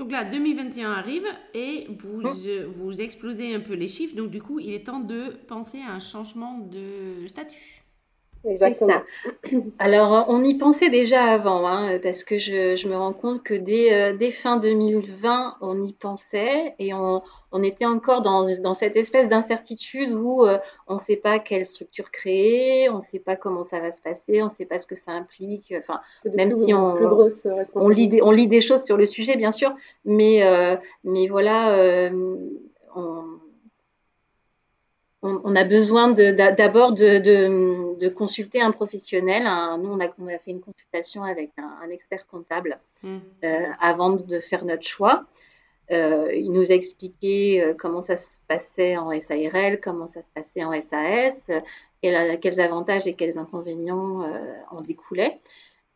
[0.00, 2.64] Donc là, 2021 arrive et vous, mmh.
[2.72, 4.16] vous explosez un peu les chiffres.
[4.16, 7.82] Donc du coup, il est temps de penser à un changement de statut.
[8.42, 9.02] C'est ça.
[9.78, 13.92] Alors, on y pensait déjà avant, hein, parce que je, me rends compte que dès,
[13.92, 17.22] euh, dès, fin 2020, on y pensait et on,
[17.62, 22.88] était encore dans, cette espèce d'incertitude où euh, on ne sait pas quelle structure créer,
[22.88, 24.94] on ne sait pas comment ça va se passer, on ne sait pas ce que
[24.94, 25.74] ça implique.
[25.76, 26.00] Enfin,
[26.34, 26.96] même si on,
[27.74, 29.74] on, lit des, on lit des choses sur le sujet, bien sûr,
[30.06, 32.10] mais, euh, mais voilà,
[32.96, 33.22] on
[35.22, 39.44] on, a besoin d'abord de, consulter un professionnel.
[39.80, 43.18] nous, on a, fait une consultation avec un, expert comptable mmh.
[43.44, 45.26] euh, avant de faire notre choix.
[45.90, 50.30] Euh, il nous a expliqué euh, comment ça se passait en SARL, comment ça se
[50.32, 51.50] passait en SAS,
[52.02, 54.24] et quels avantages et quels inconvénients
[54.70, 55.40] en découlaient.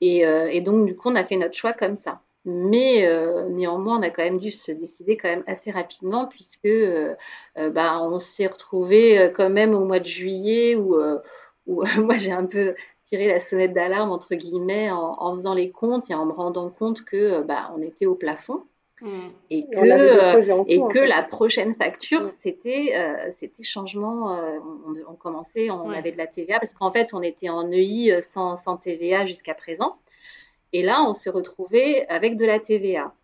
[0.03, 2.21] et, donc, du coup, on a fait notre choix comme ça.
[2.45, 6.67] Mais euh, néanmoins, on a quand même dû se décider quand même assez rapidement puisque
[6.67, 7.15] euh,
[7.57, 10.95] euh, bah, on s'est retrouvé quand même au mois de juillet où,
[11.67, 16.15] moi j'ai un peu tiré la sonnette d'alarme entre guillemets en, faisant les comptes et
[16.15, 18.63] en me rendant compte que bah, on était au plafond.
[19.01, 19.09] Mmh.
[19.51, 22.31] Et que, et que la prochaine facture, mmh.
[22.43, 24.39] c'était c'était changement.
[25.09, 28.57] On, commençait, on avait de la TVA parce qu'en fait, on était en EI sans,
[28.57, 29.97] sans TVA jusqu'à présent.
[30.75, 33.15] Et là, on s'est retrouvé avec de la TVA.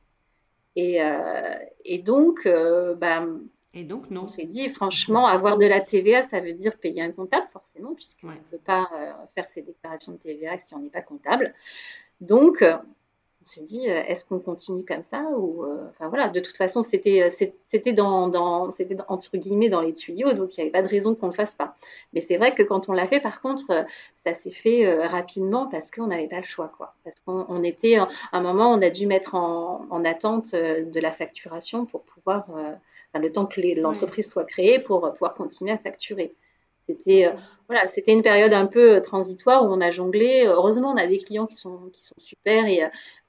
[0.77, 3.27] Et, euh, et donc, euh, bah,
[3.75, 4.23] et donc, non.
[4.23, 7.93] On s'est dit, franchement, avoir de la TVA, ça veut dire payer un comptable, forcément,
[7.97, 11.53] puisqu'on ne peut pas euh, faire ses déclarations de TVA si on n'est pas comptable.
[12.21, 12.65] Donc,
[13.43, 16.59] on s'est dit, euh, est-ce qu'on continue comme ça ou euh, enfin voilà, de toute
[16.59, 20.63] façon, c'était euh, c'était dans, dans c'était entre guillemets dans les tuyaux, donc il n'y
[20.65, 21.75] avait pas de raison qu'on le fasse pas.
[22.13, 23.87] Mais c'est vrai que quand on l'a fait, par contre,
[24.27, 26.95] ça s'est fait rapidement parce qu'on n'avait pas le choix, quoi.
[27.03, 31.13] Parce qu'on était à un moment, on a dû mettre en, en attente de la
[31.13, 32.47] facturation pour pouvoir,
[33.15, 36.35] le temps que l'entreprise soit créée, pour pouvoir continuer à facturer.
[36.87, 37.33] C'était
[37.69, 40.45] voilà, c'était une période un peu transitoire où on a jonglé.
[40.47, 42.83] Heureusement, on a des clients qui sont qui sont super et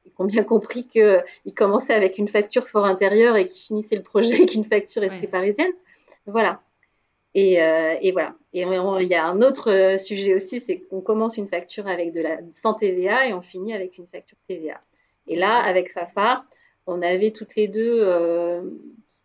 [0.06, 4.04] ils ont bien compris qu'ils commençaient avec une facture fort intérieure et qu'ils finissaient le
[4.04, 5.72] projet avec une facture esprit parisienne.
[6.26, 6.62] Voilà.
[7.34, 8.36] Et, euh, voilà.
[8.54, 12.14] Et il y a un autre euh, sujet aussi, c'est qu'on commence une facture avec
[12.14, 14.82] de la sans TVA et on finit avec une facture TVA.
[15.28, 16.44] Et là, avec Fafa,
[16.88, 18.62] on avait toutes les deux euh,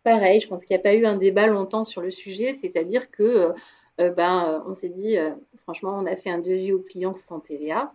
[0.03, 0.39] pareil.
[0.39, 3.51] Je pense qu'il n'y a pas eu un débat longtemps sur le sujet, c'est-à-dire que
[3.97, 5.17] ben, on s'est dit,
[5.63, 7.91] franchement, on a fait un devis au client sans TVA,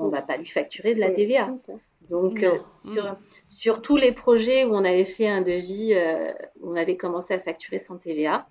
[0.00, 1.54] on ne va pas lui facturer de la TVA.
[2.08, 3.16] Donc, euh, mm.
[3.46, 7.34] sur, tous les projets où on avait fait un devis, euh, où on avait commencé
[7.34, 8.46] à facturer sans TVA,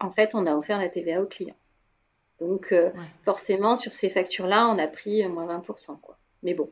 [0.00, 1.56] en fait, on a offert la TVA au client.
[2.38, 2.90] Donc, euh,
[3.24, 5.98] forcément, sur ces factures-là, on a pris moins 20%.
[6.00, 6.18] Quoi.
[6.42, 6.70] Mais bon,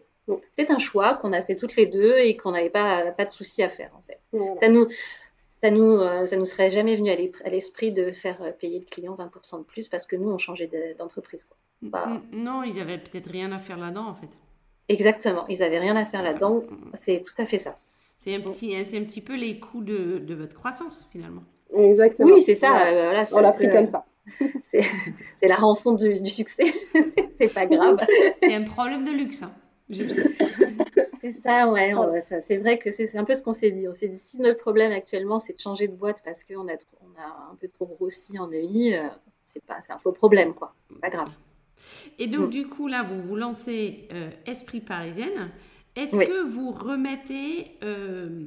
[0.57, 3.31] c'est un choix qu'on a fait toutes les deux et qu'on n'avait pas, pas de
[3.31, 4.21] souci à faire, en fait.
[4.59, 4.89] Ça nous,
[5.63, 9.61] ça nous, ça nous serait jamais venu à l'esprit de faire payer le client 20%
[9.61, 11.49] de plus parce que nous, on changeait d'entreprise.
[12.33, 14.29] Non, ils avaient peut-être rien à faire là-dedans, en fait.
[14.89, 16.63] Exactement, ils n'avaient rien à faire là-dedans.
[16.95, 17.77] C'est tout à fait ça.
[18.19, 21.43] C'est un petit, un petit peu les coûts de, de, votre croissance finalement.
[21.77, 22.35] Exactement.
[22.35, 22.87] Oui, c'est ça.
[22.89, 24.05] Euh, On l'a pris comme ça.
[24.63, 26.65] c'est la rançon du, du succès.
[27.39, 27.99] c'est pas grave.
[28.43, 29.43] c'est un problème de luxe.
[29.43, 29.53] Hein.
[31.13, 31.93] c'est ça, ouais.
[32.41, 33.87] C'est vrai que c'est un peu ce qu'on s'est dit.
[33.89, 36.73] On s'est dit si notre problème actuellement c'est de changer de boîte parce qu'on a,
[37.03, 39.09] on a un peu trop grossi en EI, euh,
[39.45, 40.75] c'est pas, c'est un faux problème quoi.
[40.89, 41.29] C'est pas grave.
[42.19, 42.51] Et donc, mm.
[42.51, 45.51] du coup, là, vous vous lancez euh, Esprit Parisienne.
[45.97, 48.47] Est-ce que vous remettez, euh,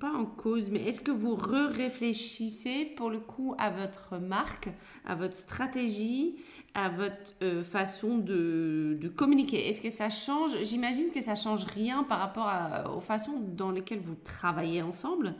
[0.00, 4.70] pas en cause, mais est-ce que vous re-réfléchissez pour le coup à votre marque,
[5.04, 6.36] à votre stratégie,
[6.72, 9.68] à votre euh, façon de, de communiquer?
[9.68, 10.56] Est-ce que ça change?
[10.62, 15.34] J'imagine que ça change rien par rapport aux façons dans lesquelles vous travaillez ensemble,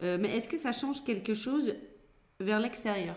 [0.00, 1.74] mais est-ce que ça change quelque chose
[2.38, 3.16] vers l'extérieur?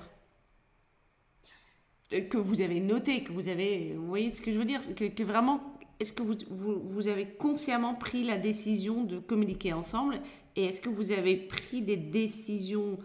[2.20, 5.24] Que vous avez noté, que vous avez, vous voyez ce que je veux dire, que,
[5.24, 5.60] vraiment,
[6.00, 10.20] est-ce que vous, vous, avez consciemment pris la décision de communiquer ensemble
[10.56, 12.98] Et est-ce que vous avez pris des décisions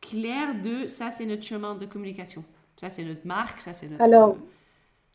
[0.00, 2.44] claires de ça, c'est notre chemin de communication
[2.76, 4.02] Ça, c'est notre marque, ça, c'est notre.
[4.02, 4.36] Alors,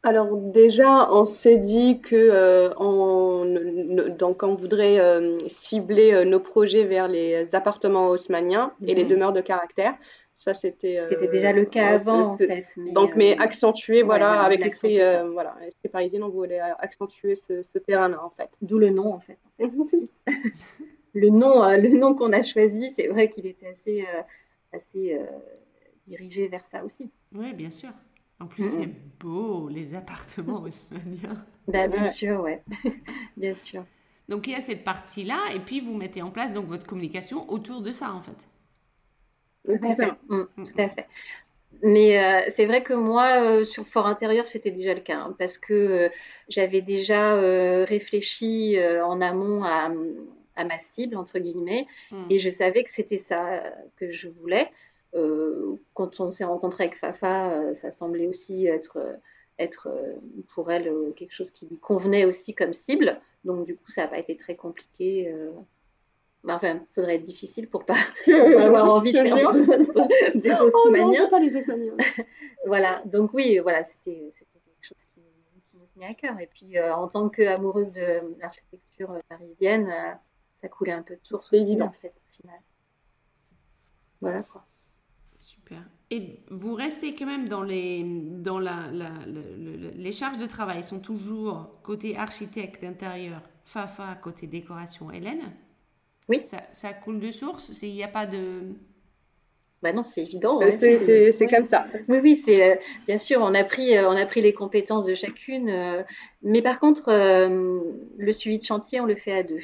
[0.03, 6.39] alors déjà, on s'est dit que euh, on, donc on voudrait euh, cibler euh, nos
[6.39, 9.95] projets vers les appartements haussmanniens et les demeures de caractère.
[10.37, 11.01] Ça, c'était.
[11.09, 12.79] C'était déjà le cas avant, en fait.
[12.93, 14.99] donc, mais accentuer, voilà, avec l'esprit
[15.33, 15.57] voilà,
[15.91, 18.49] parisien, on voulait accentuer ce, terrain-là, en fait.
[18.61, 19.39] D'où le nom, en fait.
[21.13, 24.05] le nom, le nom qu'on a choisi, c'est vrai qu'il était assez,
[24.71, 25.19] assez
[26.05, 27.09] dirigé vers ça aussi.
[27.33, 27.89] Oui, bien sûr.
[28.39, 31.43] En plus, c'est beau, les appartements haussmanniens.
[31.67, 32.63] Bah, bien sûr, ouais.
[33.37, 33.83] bien sûr.
[34.29, 37.49] Donc, il y a cette partie-là, et puis vous mettez en place donc votre communication
[37.51, 38.47] autour de ça, en fait.
[39.67, 40.11] Tout à fait.
[40.29, 41.05] Mm, tout à fait.
[41.83, 45.35] Mais euh, c'est vrai que moi, euh, sur Fort Intérieur, c'était déjà le cas, hein,
[45.37, 46.09] parce que euh,
[46.49, 47.35] j'avais déjà
[47.83, 49.89] réfléchi en amont à,
[50.63, 52.25] ma cible, entre guillemets, mm.
[52.29, 53.63] et je savais que c'était ça
[53.97, 54.69] que je voulais.
[55.93, 58.99] Quand on s'est rencontré avec Fafa, ça semblait aussi être,
[59.57, 59.89] être
[60.53, 63.19] pour elle quelque chose qui lui convenait aussi comme cible.
[63.43, 65.33] Donc du coup, ça n'a pas été très compliqué.
[66.47, 70.89] Bah, enfin, il faudrait être difficile pour pas, pas avoir envie de faire des oh
[70.89, 71.51] non, pas les
[72.65, 75.21] voilà, donc oui, voilà, c'était quelque chose qui,
[75.67, 76.39] qui, me tenait à cœur.
[76.39, 79.93] Et puis, en tant qu'amoureuse de l'architecture parisienne,
[80.61, 82.59] ça coulait un peu de source aussi, en fait, au final.
[84.21, 84.63] Voilà quoi.
[86.09, 91.81] Et vous restez quand même dans les, dans la, les charges de travail sont toujours
[91.83, 95.51] côté architecte d'intérieur, Fafa côté décoration, Hélène?
[96.29, 96.39] Oui.
[96.39, 98.61] Ça, ça coule de source Il n'y a pas de...
[99.83, 100.59] Bah non, c'est évident.
[100.71, 101.85] c'est comme ça.
[102.07, 103.39] Oui, oui, c'est euh, bien sûr.
[103.41, 106.01] On a pris, euh, on a pris les compétences de chacune, euh,
[106.41, 109.61] mais par contre, le suivi de chantier, on le fait à deux.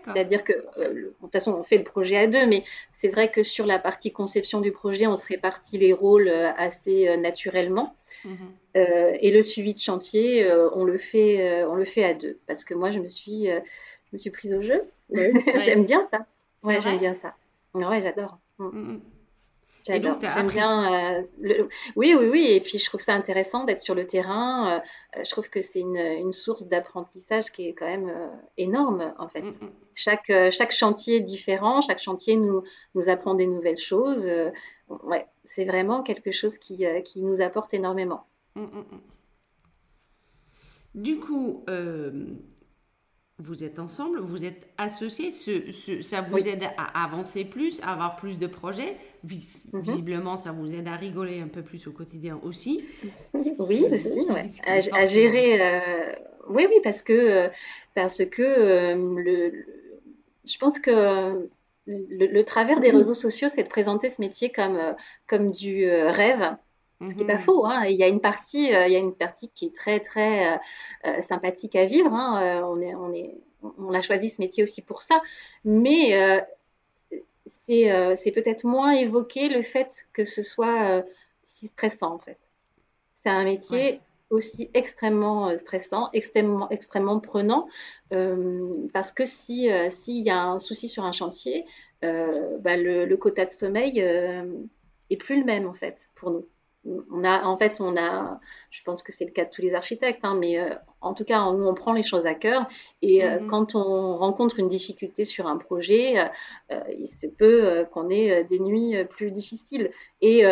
[0.00, 3.30] C'est-à-dire que, euh, de toute façon, on fait le projet à deux, mais c'est vrai
[3.30, 7.16] que sur la partie conception du projet, on se répartit les rôles euh, assez euh,
[7.16, 7.94] naturellement.
[8.24, 8.52] Mhm.
[8.74, 12.38] et le suivi de chantier, on, le fait, on le fait à deux.
[12.46, 13.48] Parce que moi, je me suis,
[14.12, 14.82] me suis prise au jeu.
[15.10, 16.26] j'aime bien ça.
[16.62, 17.34] Ouais, j'aime bien ça.
[17.74, 18.38] Ouais, j'adore.
[19.84, 20.18] J'adore.
[20.22, 21.18] J'aime bien.
[21.18, 21.22] Euh,
[21.96, 22.46] oui, oui, oui.
[22.50, 24.80] Et puis, je trouve ça intéressant d'être sur le terrain.
[25.16, 29.12] Euh, je trouve que c'est une, une, source d'apprentissage qui est quand même euh, énorme,
[29.18, 29.42] en fait.
[29.42, 29.72] Mm, mm.
[29.94, 31.80] Chaque, chaque chantier est différent.
[31.80, 32.62] Chaque chantier nous,
[32.94, 34.28] nous apprend des nouvelles choses.
[34.88, 38.24] ouais, c'est vraiment quelque chose qui, qui nous apporte énormément.
[38.54, 38.66] Mm,
[40.94, 41.64] du coup,
[43.42, 48.38] vous êtes ensemble, vous êtes associés, ça vous aide à avancer plus, à avoir plus
[48.38, 48.96] de projets.
[49.24, 49.80] Mhm.
[49.82, 52.84] Visiblement, ça vous aide à rigoler un peu plus au quotidien aussi.
[53.58, 54.26] Oui, aussi,
[54.66, 55.60] à, gérer.
[55.60, 56.12] Euh,
[56.48, 57.48] oui, oui, parce que, euh,
[57.94, 59.64] parce que euh, le,
[60.44, 61.48] je pense que
[61.86, 64.78] le, travers des réseaux sociaux, c'est de présenter ce métier comme,
[65.26, 66.56] comme du rêve.
[67.02, 67.40] Ce qui n'est pas mhm.
[67.40, 67.66] faux.
[67.66, 67.84] Hein.
[67.86, 70.60] Il y a une partie, il y a une partie qui est très très
[71.20, 72.12] sympathique à vivre.
[72.12, 72.62] Hein.
[72.64, 73.34] on est, on est,
[73.78, 75.20] on a choisi ce métier aussi pour ça.
[75.64, 76.42] Mais
[77.70, 81.02] euh, c'est peut-être moins évoqué le fait que ce soit euh,
[81.42, 82.38] si stressant en fait.
[83.14, 87.68] C'est un métier aussi extrêmement euh, stressant, extrêmement, extrêmement prenant,
[88.92, 91.64] parce que si s'il y a un souci sur un chantier,
[92.02, 96.46] bah, le, le, quota de sommeil est plus le même en fait pour nous
[96.84, 98.40] on a, en fait, on a,
[98.70, 101.24] je pense que c'est le cas de tous les architectes, hein, mais euh, en tout
[101.24, 102.66] cas, on, on, prend les choses à cœur.
[103.02, 103.46] Et euh, mhm.
[103.46, 106.18] quand on rencontre une difficulté sur un projet,
[106.72, 109.90] euh, il se peut qu'on ait des nuits plus difficiles
[110.20, 110.44] et,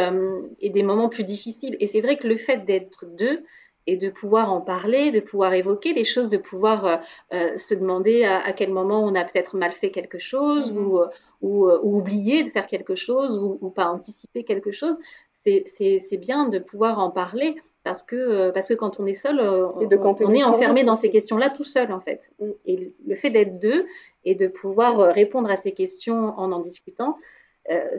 [0.61, 1.77] et, des moments plus difficiles.
[1.81, 3.43] Et c'est vrai que le fait d'être deux
[3.87, 8.53] et de pouvoir en parler, de pouvoir évoquer les choses, de pouvoir se demander à,
[8.53, 10.87] quel moment on a peut-être mal fait quelque chose mhm.
[10.87, 11.01] ou,
[11.41, 14.97] ou, ou, oublié de faire quelque chose ou, ou pas anticiper quelque chose,
[15.45, 19.41] c'est bien de pouvoir en parler parce que, euh, parce que quand on est seul,
[19.41, 22.21] euh, on, est enfermé dans ces questions-là tout seul en fait.
[22.39, 22.51] Mm.
[22.67, 23.87] Et le fait d'être deux
[24.25, 27.17] et de pouvoir euh, répondre à ces questions en en discutant,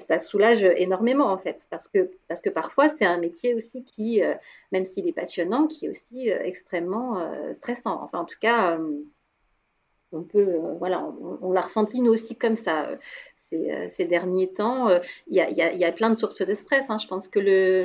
[0.10, 4.22] ça soulage énormément en fait, parce que, parce que parfois c'est un métier aussi qui,
[4.74, 8.02] même s'il est passionnant, qui est aussi extrêmement stressant.
[8.04, 8.78] Enfin en tout cas,
[10.12, 11.08] on peut, voilà,
[11.42, 12.98] on l'a ressenti nous aussi comme ça.
[13.54, 16.90] Euh, ces, derniers temps, euh, il y, a, plein de sources de stress.
[16.90, 16.98] Hein.
[16.98, 17.84] Je pense que le,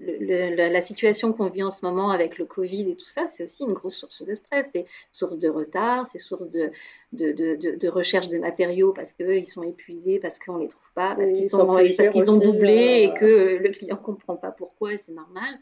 [0.00, 3.62] la situation qu'on vit en ce moment avec le Covid et tout ça, c'est aussi
[3.62, 4.66] une grosse source de stress.
[4.74, 6.72] C'est source de retard, c'est source de,
[7.12, 11.30] de, recherche de matériaux parce qu'ils sont épuisés, parce qu'on ne les trouve pas, parce
[11.30, 15.58] qu'ils ont doublé et euh, que le client ne comprend pas pourquoi, c'est normal.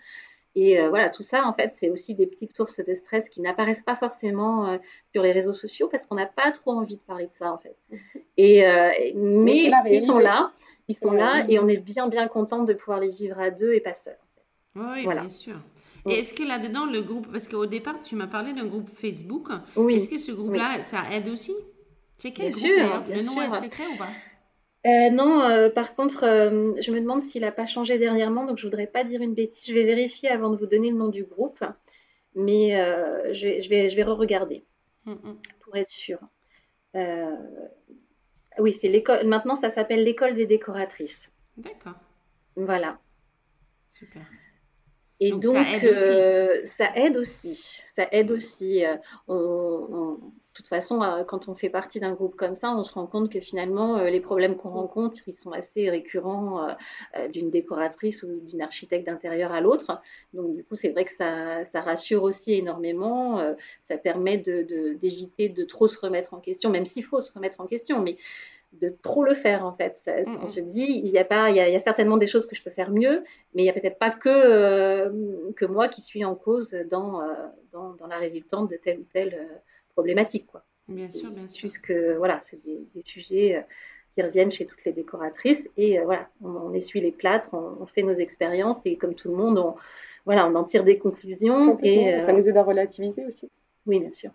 [0.56, 3.84] Et voilà, tout ça, en fait, c'est aussi des petites sources de stress qui n'apparaissent
[3.84, 4.78] pas forcément
[5.12, 7.58] sur les réseaux sociaux parce qu'on n'a pas trop envie de parler de ça, en
[7.58, 7.76] fait.
[8.36, 8.64] Et,
[9.14, 10.52] mais, ils sont là,
[10.88, 13.74] ils sont là, et on est bien, bien contente de pouvoir les vivre à deux
[13.74, 14.16] et pas seul.
[14.74, 15.56] Oui, bien sûr.
[16.08, 19.48] Et est-ce que là-dedans, le groupe, parce qu'au départ, tu m'as parlé d'un groupe Facebook,
[19.76, 19.96] oui.
[19.96, 21.52] est-ce que ce groupe-là, ça aide aussi?
[22.16, 24.08] C'est quel bien groupe sûr, Le nom est secret ou pas?
[24.86, 28.56] Euh, non, euh, par contre, euh, je me demande s'il n'a pas changé dernièrement, donc
[28.56, 29.66] je voudrais pas dire une bêtise.
[29.66, 31.62] Je vais vérifier avant de vous donner le nom du groupe,
[32.34, 32.70] mais
[33.34, 34.64] je, vais, je vais, je vais re-regarder
[35.04, 35.38] mm, mm.
[35.60, 36.18] pour être sûr.
[38.58, 39.26] oui, c'est l'école.
[39.26, 41.30] Maintenant, ça s'appelle l'école des décoratrices.
[41.58, 41.98] D'accord.
[42.56, 42.98] Voilà.
[43.92, 44.22] Super.
[45.22, 45.56] Et donc,
[46.64, 47.54] ça, aide aussi.
[47.54, 48.82] ça aide aussi.
[49.28, 50.16] De
[50.60, 53.30] toute façon, euh, quand on fait partie d'un groupe comme ça, on se rend compte
[53.30, 56.68] que finalement, les problèmes qu'on rencontre, ils sont assez récurrents
[57.32, 60.00] d'une décoratrice ou d'une architecte d'intérieur à l'autre.
[60.34, 63.40] Donc, du coup, c'est vrai que ça, rassure aussi énormément.
[63.88, 67.60] ça permet d'éviter de, de, trop se remettre en question, même s'il faut se remettre
[67.60, 68.02] en question.
[68.02, 68.16] Mais
[68.72, 70.08] de trop le faire en fait.
[70.40, 72.62] on se dit, il y a pas, il y a, certainement des choses que je
[72.62, 75.10] peux faire mieux, mais il n'y a peut-être pas que, euh,
[75.56, 77.34] que moi qui suis en cause dans, euh,
[77.72, 79.48] dans, la résultante de telle ou telle
[79.90, 80.46] euh, problématique.
[80.46, 80.62] Quoi.
[80.88, 81.60] Bien sûr, bien sûr.
[81.60, 83.64] Juste que voilà, c'est des, sujets
[84.14, 88.14] qui reviennent chez toutes les décoratrices et voilà, on, essuie les plâtres, on, fait nos
[88.14, 89.74] expériences et comme tout le monde, on,
[90.24, 91.78] voilà, on en tire des conclusions.
[91.82, 93.48] Et, ça nous aide à relativiser aussi.
[93.86, 94.30] Oui, bien sûr.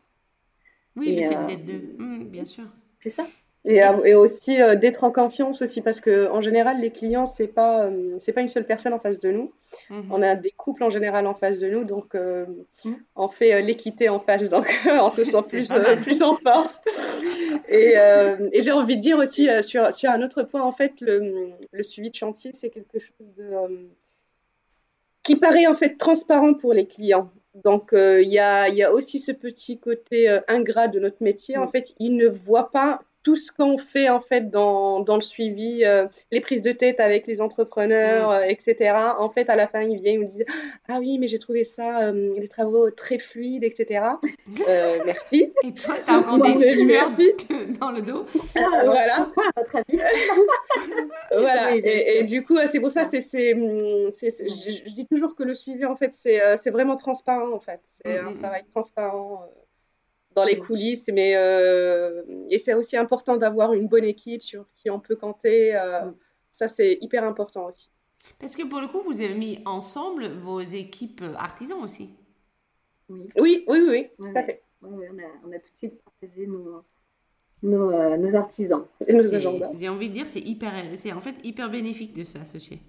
[0.95, 2.65] Oui, le fait d'être deux, mmh, bien sûr.
[3.01, 3.27] C'est ça.
[3.67, 7.85] Et, aussi euh, d'être en confiance aussi parce que en général les clients c'est pas
[7.85, 9.51] euh, c'est pas une seule personne en face de nous
[9.89, 10.07] mhm.
[10.11, 12.45] on a des couples en général en face de nous donc euh,
[12.83, 12.97] mhm.
[13.15, 15.71] on fait l'équité en face donc on se sent plus
[16.03, 16.79] plus en force
[17.67, 17.95] et,
[18.51, 21.83] et j'ai envie de dire aussi sur sur un autre point en fait le, le
[21.83, 23.49] suivi de chantier c'est quelque chose de
[25.23, 27.31] qui paraît en fait transparent pour les clients
[27.63, 31.55] donc, il y, a, y, a, aussi ce petit côté ingrat de notre métier.
[31.55, 35.21] En fait, ils ne voient pas tout ce qu'on fait en fait dans, dans le
[35.21, 38.33] suivi, euh, les prises de tête avec les entrepreneurs, mm.
[38.33, 38.95] euh, etc.
[39.17, 40.45] En fait, à la fin, ils viennent, ils me disent
[40.87, 44.05] ah oui, mais j'ai trouvé ça, euh, les travaux très fluides, etc.
[45.05, 45.51] merci.
[45.63, 47.09] Et toi, t'as encore des sueurs
[47.79, 48.27] dans le dos.
[48.55, 49.31] Ah, voilà.
[49.57, 49.99] Votre avis
[51.31, 51.75] Voilà.
[51.75, 56.13] Et, du coup, c'est pour ça, c'est, je, dis toujours que le suivi, en fait,
[56.13, 57.79] c'est, vraiment transparent, en fait.
[58.03, 59.49] C'est mm, un mm, travail transparent
[60.35, 61.05] dans les coulisses.
[61.11, 65.75] Mais, euh, et c'est aussi important d'avoir une bonne équipe sur qui on peut compter.
[65.75, 66.11] Euh,
[66.51, 67.89] ça, c'est hyper important aussi.
[68.39, 72.09] Parce que pour le coup, vous avez mis ensemble vos équipes artisans aussi.
[73.09, 74.63] Oui, oui, oui, oui, tout à fait.
[74.81, 76.81] on, a, tout de suite partagé nos,
[77.61, 79.69] nos, euh, artisans et nos agendas.
[79.75, 82.79] J'ai envie de dire, c'est hyper, c'est en fait hyper bénéfique de s'associer.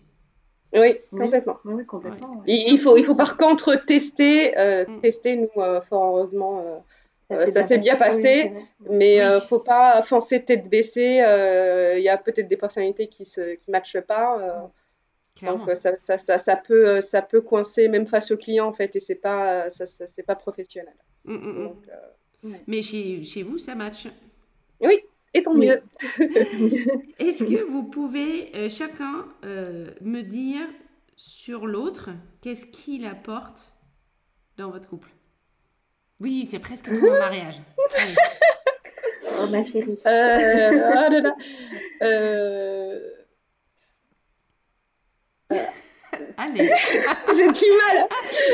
[0.73, 1.59] Oui, complètement.
[1.67, 2.43] Oui, complètement.
[2.47, 4.53] Il, faut, il faut par contre tester,
[4.89, 5.01] mm.
[5.01, 5.51] tester nous,
[5.83, 6.83] fort heureusement,
[7.29, 8.53] ça s'est bien, passé,
[8.89, 11.17] mais il ne euh, faut pas foncer tête baissée.
[11.19, 14.41] Il euh, y a peut-être des personnalités qui ne qui matchent pas.
[14.41, 18.73] Euh, donc ça, ça, ça, ça, peut, ça peut coincer même face au client en
[18.73, 20.95] fait et c'est pas ça, c'est pas professionnel.
[21.25, 21.75] Mm, mm,
[22.43, 22.57] mm.
[22.67, 24.07] Mais chez, chez, vous ça match.
[24.81, 24.99] Oui,
[25.35, 25.83] et tant mieux.
[27.19, 30.67] Est-ce que vous pouvez chacun me dire
[31.17, 32.11] sur l'autre
[32.41, 33.75] qu'est-ce qu'il apporte
[34.57, 35.11] dans votre couple?
[36.21, 37.61] Oui, c'est presque comme un mariage.
[39.39, 39.99] oh ma chérie.
[40.07, 41.37] Euh, oh là là.
[42.03, 43.01] Euh...
[46.37, 46.65] Allez.
[47.37, 48.09] J'ai du mal.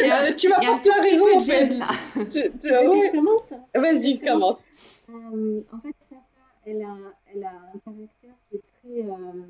[0.04, 0.58] Euh, tu vas
[1.00, 1.66] raison en fait.
[1.70, 1.88] Là.
[2.14, 2.96] Tu, tu vas voir.
[3.02, 3.54] Je commence?
[3.74, 4.62] Vas-y, commence.
[5.10, 6.22] Euh, en fait, Fafa,
[6.66, 6.96] elle a,
[7.34, 9.42] elle a un caractère qui est très, euh,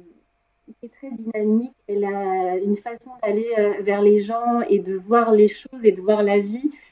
[0.81, 1.75] qui est très dynamique.
[1.87, 5.93] Elle a une façon d'aller euh, vers les gens et de voir les choses et
[5.93, 6.92] de voir la vie euh,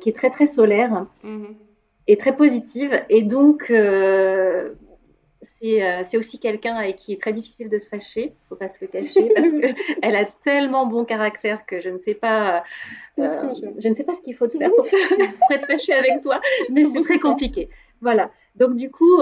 [0.00, 1.54] qui est très très solaire mhm.
[2.06, 2.92] et très positive.
[3.08, 4.74] Et donc, euh,
[5.62, 8.78] euh, c'est aussi quelqu'un avec qui est très difficile de se fâcher, faut pas se
[8.80, 12.64] le cacher, parce qu'elle a tellement bon caractère que je ne sais pas,
[13.18, 16.40] je ne sais pas ce qu'il faut faire pour, pour, être fâchée avec toi,
[16.70, 17.68] mais c'est très compliqué.
[18.00, 18.30] Voilà.
[18.54, 19.20] Donc du coup,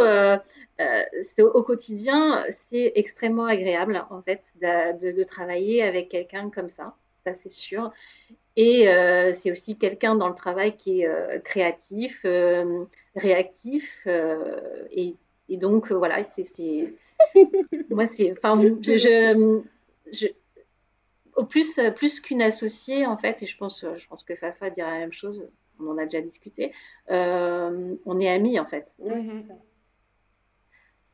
[1.38, 7.32] au quotidien, c'est extrêmement agréable en fait de, de travailler avec quelqu'un comme ça, ça
[7.34, 7.90] c'est sûr.
[8.56, 12.84] Et euh, c'est aussi quelqu'un dans le travail qui est euh, créatif, euh,
[13.16, 14.06] réactif.
[14.90, 15.16] Et,
[15.48, 16.94] et, donc, voilà, c'est.
[17.90, 18.32] Moi, c'est.
[18.32, 18.96] Enfin, je,
[20.12, 20.26] je,
[21.36, 24.90] au plus, plus qu'une associée, en fait, et je pense, je pense que Fafa dirait
[24.90, 25.44] la même chose,
[25.80, 26.72] on en a déjà discuté,
[27.08, 28.86] on est amis, en fait.
[29.00, 29.40] Mhm.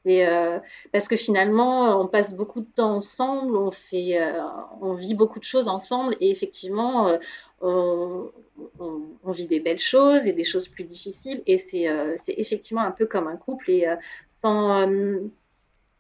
[0.05, 0.27] C'est
[0.93, 4.19] parce que finalement, on passe beaucoup de temps ensemble, on fait,
[4.81, 7.19] on vit beaucoup de choses ensemble, et effectivement,
[7.61, 8.31] on,
[9.27, 11.85] vit des belles choses et des choses plus difficiles, et c'est
[12.29, 13.87] effectivement un peu comme un couple, et
[14.43, 14.89] sans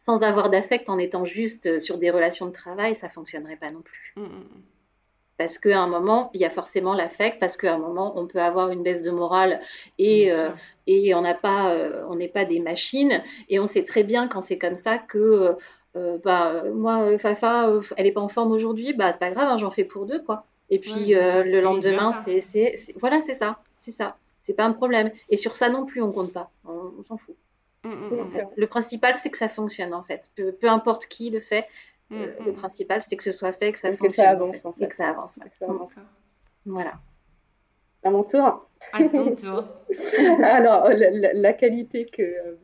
[0.07, 3.83] sans avoir d'affect en étant juste sur des relations de travail, ça fonctionnerait pas non
[3.83, 4.13] plus.
[4.17, 4.63] Mmh, mmh, mmh.
[5.41, 8.43] Parce qu'à un moment, il y a forcément l'affect, parce qu'à un moment, on peut
[8.43, 9.59] avoir une baisse de morale
[9.97, 10.51] et, euh,
[10.87, 13.23] et on n'a pas, euh, on n'est pas des machines.
[13.49, 15.57] Et on sait très bien quand c'est comme ça que,
[15.97, 19.57] euh, bah, moi, Fafa, elle n'est pas en forme aujourd'hui, bah, c'est pas grave, hein,
[19.57, 20.45] j'en fais pour deux, quoi.
[20.69, 24.19] Et puis le lendemain, c'est, voilà, c'est ça, c'est ça.
[24.43, 25.11] C'est pas un problème.
[25.31, 26.51] Et sur ça non plus, on compte pas.
[26.67, 27.35] on s'en fout.
[27.85, 28.49] Mm, mm, mm.
[28.57, 30.31] Le principal, c'est que ça fonctionne en fait.
[30.37, 31.67] Peu, importe qui le fait,
[32.13, 34.27] euh, le principal, c'est que ce soit fait, que ça fonctionne.
[34.27, 35.39] ça avance Et que ça avance.
[36.67, 36.95] Voilà.
[38.03, 38.69] À mon tour.
[38.93, 39.65] À ton tour.
[40.43, 40.89] Alors,
[41.35, 42.59] la, qualité que,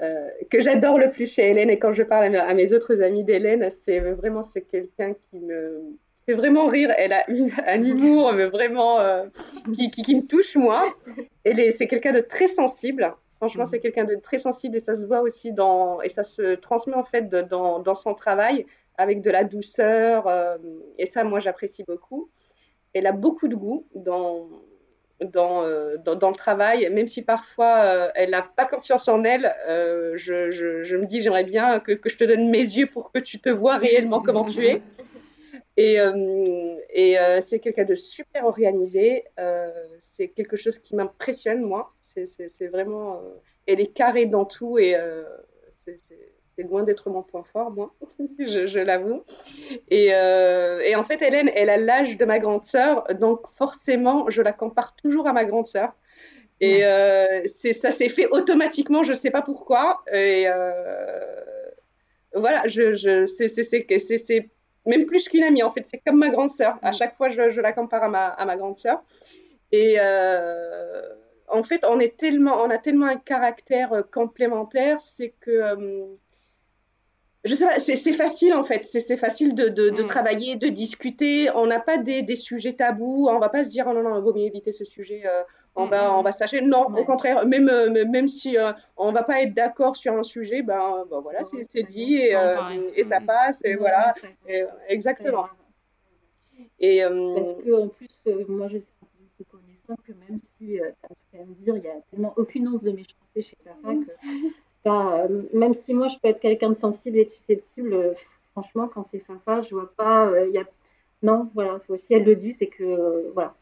[0.00, 0.10] euh,
[0.50, 3.68] que j'adore le plus chez Hélène, et quand je parle à mes, autres amis d'Hélène,
[3.70, 6.92] c'est vraiment c'est quelqu'un qui me fait vraiment rire.
[6.96, 7.24] Elle a
[7.66, 9.26] un humour mais vraiment euh,
[9.74, 10.92] qui, qui, qui, me touche, moi.
[11.44, 13.14] C'est quelqu'un de très sensible.
[13.40, 16.56] Franchement, c'est quelqu'un de très sensible et ça se voit aussi dans, et ça se
[16.56, 18.66] transmet en fait dans, dans, son travail
[18.98, 20.28] avec de la douceur.
[20.28, 20.58] Euh,
[20.98, 22.28] et ça, moi, j'apprécie beaucoup.
[22.92, 24.46] Elle a beaucoup de goût dans,
[25.22, 29.50] dans, euh, dans, le travail, même si parfois euh, elle n'a pas confiance en elle.
[30.16, 33.10] Je, je, je, me dis, j'aimerais bien que, que, je te donne mes yeux pour
[33.10, 34.82] que tu te vois réellement comment tu es.
[35.78, 35.96] Et,
[36.92, 39.24] et c'est quelqu'un de super organisé.
[40.00, 41.94] c'est quelque chose qui m'impressionne, moi.
[42.14, 43.14] C'est vraiment.
[43.14, 43.34] Euh,
[43.66, 45.24] elle est carrée dans tout et euh,
[45.86, 47.94] c'est loin d'être mon point fort, moi,
[48.38, 49.22] je, l'avoue.
[49.88, 54.28] Et, euh, et, en fait, Hélène, elle a l'âge de ma grande sœur, donc forcément,
[54.28, 55.94] je la compare toujours à ma grande sœur.
[56.60, 56.82] Et
[57.46, 60.02] ça s'est fait automatiquement, je ne sais pas pourquoi.
[60.12, 60.46] Et
[62.34, 64.50] voilà, je, je, c'est
[64.84, 66.78] même plus qu'une amie, en fait, c'est comme ma grande sœur.
[66.82, 69.02] À chaque fois, je, je la compare à ma, à ma grande sœur.
[69.72, 69.96] Et
[71.50, 76.06] en fait, on, est tellement, on a tellement un caractère euh, complémentaire, c'est que euh,
[77.44, 80.06] je sais pas, c'est facile en fait, c'est facile de, de, mm.
[80.06, 81.50] travailler, de discuter.
[81.54, 84.16] On n'a pas des, des, sujets tabous, on va pas se dire oh non non,
[84.18, 85.42] il vaut mieux éviter ce sujet, euh,
[85.74, 86.60] on va on va se fâcher.
[86.60, 87.70] Non, au contraire, même
[88.10, 88.56] même si
[88.98, 92.36] on va pas être d'accord sur un sujet, ben, ben voilà, c'est dit et,
[92.94, 94.12] et ça passe et voilà,
[94.88, 95.46] exactement.
[96.78, 98.92] Et parce que en plus, moi je sais
[99.96, 100.90] que même si, euh,
[101.30, 104.10] tu vas me dire, il n'y a tellement aucune once de méchanceté chez Fafa que,
[104.84, 108.12] bah, euh, même si moi je peux être quelqu'un de sensible et de susceptible, euh,
[108.52, 110.64] franchement, quand c'est Fafa, je vois pas, il y a...
[111.22, 113.54] non, voilà, si elle le dit, c'est que, voilà.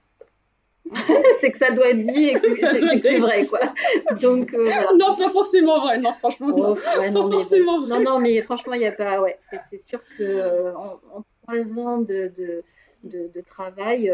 [1.41, 3.61] c'est que ça doit être dit et que c'est vrai, quoi.
[4.23, 4.93] Donc, voilà.
[4.99, 6.49] Non, pas forcément vrai, non, franchement.
[6.49, 6.77] non,
[7.13, 9.39] non, mais, non, non, mais franchement, il n'y a pas, ouais,
[9.71, 12.33] c'est sûr que en, trois ans de,
[13.05, 14.11] de, de, travail,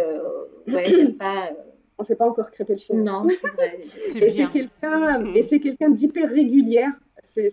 [0.66, 1.50] ouais, il n'y a pas
[1.98, 2.96] on ne s'est pas encore crêpé le chien.
[2.96, 3.78] Non, c'est vrai.
[4.16, 5.36] et c'est quelqu'un, mm.
[5.36, 6.92] et c'est quelqu'un d'hyper régulière.
[7.22, 7.48] C'est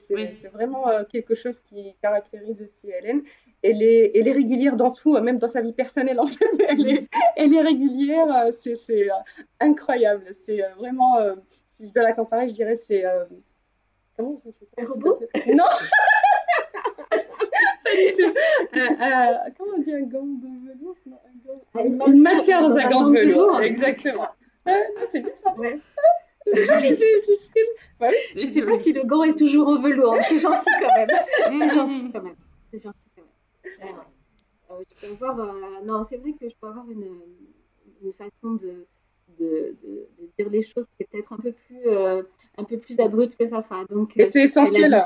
[0.51, 3.21] vraiment euh, quelque chose qui caractérise aussi Hélène.
[3.63, 6.45] Elle est, elle est régulière dans tout, même dans sa vie personnelle en fait.
[6.69, 8.27] Elle est, elle est régulière.
[8.47, 9.13] Euh, c'est euh,
[9.59, 10.25] incroyable.
[10.31, 11.19] C'est vraiment,
[11.69, 13.05] si je dois la comparer, je dirais c'est
[14.17, 14.41] comment
[14.77, 15.21] Un robot?
[15.53, 15.63] Non.
[17.91, 18.33] pas du tout.
[19.57, 20.95] comment on dit un gant de velours
[21.73, 23.61] ah, une, matière dans un gant de velours.
[23.61, 24.27] Exactement.
[25.09, 25.53] c'est bien ça.
[25.57, 25.79] Ouais.
[26.45, 26.97] C'est joli.
[28.35, 30.17] Je sais pas si le gant est toujours en velours.
[30.27, 31.09] C'est gentil quand même.
[31.45, 32.35] C'est gentil quand même.
[32.71, 33.23] C'est gentil quand
[33.85, 33.95] même.
[34.71, 37.19] Euh, je peux avoir, euh, non, c'est vrai que je peux avoir une,
[38.03, 38.87] une façon de,
[39.39, 42.23] de, de, de, dire les choses qui est peut-être un peu plus, euh,
[42.57, 43.61] un peu plus abrupte que ça.
[43.89, 44.97] Donc, et c'est essentiel.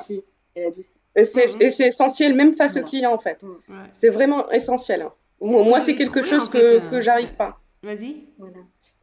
[0.56, 0.96] Elle adoucit.
[1.16, 2.86] Et c'est essentiel même face voilà.
[2.86, 3.42] aux clients en fait.
[3.44, 3.76] Ouais.
[3.92, 5.02] C'est vraiment essentiel.
[5.04, 5.14] Hein.
[5.42, 7.60] Moi, c'est quelque chose que, que j'arrive pas.
[7.84, 8.24] Vas-y.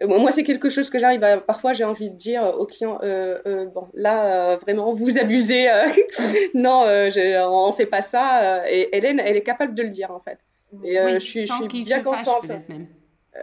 [0.03, 1.39] Euh, moi, c'est quelque chose que j'arrive à.
[1.39, 5.67] Parfois, j'ai envie de dire aux clients euh, euh, bon, là, vraiment, vous abusez.
[6.55, 8.69] non, je, on fait pas ça.
[8.69, 10.39] Et Hélène, elle est capable de le dire, en fait.
[10.83, 12.49] Et je suis, je suis bien contente.
[12.49, 12.87] Même.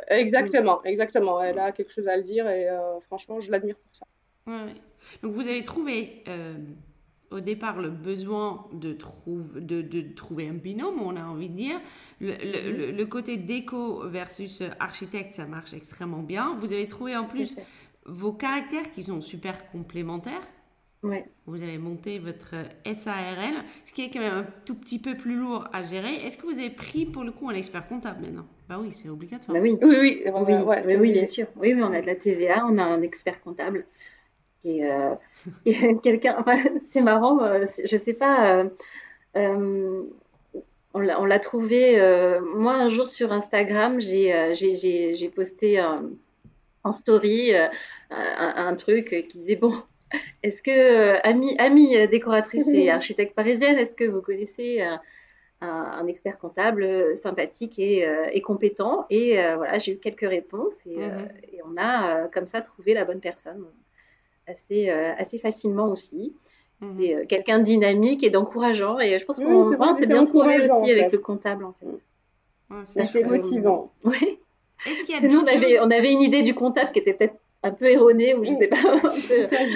[0.10, 1.42] exactement, exactement.
[1.42, 2.68] Elle a quelque chose à le dire et
[3.06, 4.06] franchement, je l'admire pour ça.
[4.48, 4.74] Ouais.
[5.24, 6.24] Donc, vous avez trouvé
[7.32, 8.98] au départ le besoin de,
[9.56, 11.80] de, de, trouver un binôme, on a envie de dire.
[12.20, 16.56] Le, le, côté déco versus architecte, ça marche extrêmement bien.
[16.60, 17.56] Vous avez trouvé en plus
[18.06, 20.48] vos caractères qui sont super complémentaires.
[21.02, 21.26] Ouais.
[21.46, 25.36] Vous avez monté votre SARL, ce qui est quand même un tout petit peu plus
[25.36, 26.16] lourd à gérer.
[26.26, 28.46] Est-ce que vous avez pris pour le coup un expert comptable maintenant?
[28.68, 29.56] Bah oui, c'est obligatoire.
[29.56, 30.54] Bah oui, oui, oui, oui,
[30.86, 31.48] oui, oui bien sûr.
[31.56, 33.86] Oui, oui, on a de la TVA, on a un expert comptable.
[34.62, 36.36] Qui est, quelqu'un.
[36.40, 36.58] Enfin,
[36.88, 38.66] c'est marrant, je sais pas.
[39.36, 40.06] on
[40.96, 41.98] l'a trouvé.
[42.56, 45.82] moi, un jour sur Instagram, j'ai posté
[46.84, 47.52] en story
[48.10, 49.74] un, truc qui disait bon,
[50.44, 54.82] est-ce que, amie, amie décoratrice et architecte parisienne, est-ce que vous connaissez
[55.62, 59.06] un, expert comptable euh, sympathique et, euh, compétent?
[59.10, 61.28] Et euh, voilà, j'ai eu quelques réponses et, mhm.
[61.66, 63.66] on a comme ça trouvé la bonne personne
[64.50, 66.34] assez, assez facilement aussi.
[66.82, 66.98] Mhm.
[67.00, 69.00] C'est quelqu'un de dynamique et d'encourageant.
[69.00, 73.04] Et je pense qu'on s'est bien trouvé aussi avec le comptable en fait.
[73.04, 73.92] c'est motivant.
[74.04, 74.40] Oui.
[75.24, 78.34] Nous, on avait, on avait une idée du comptable qui était peut-être un peu erronée
[78.36, 78.78] ou je sais pas,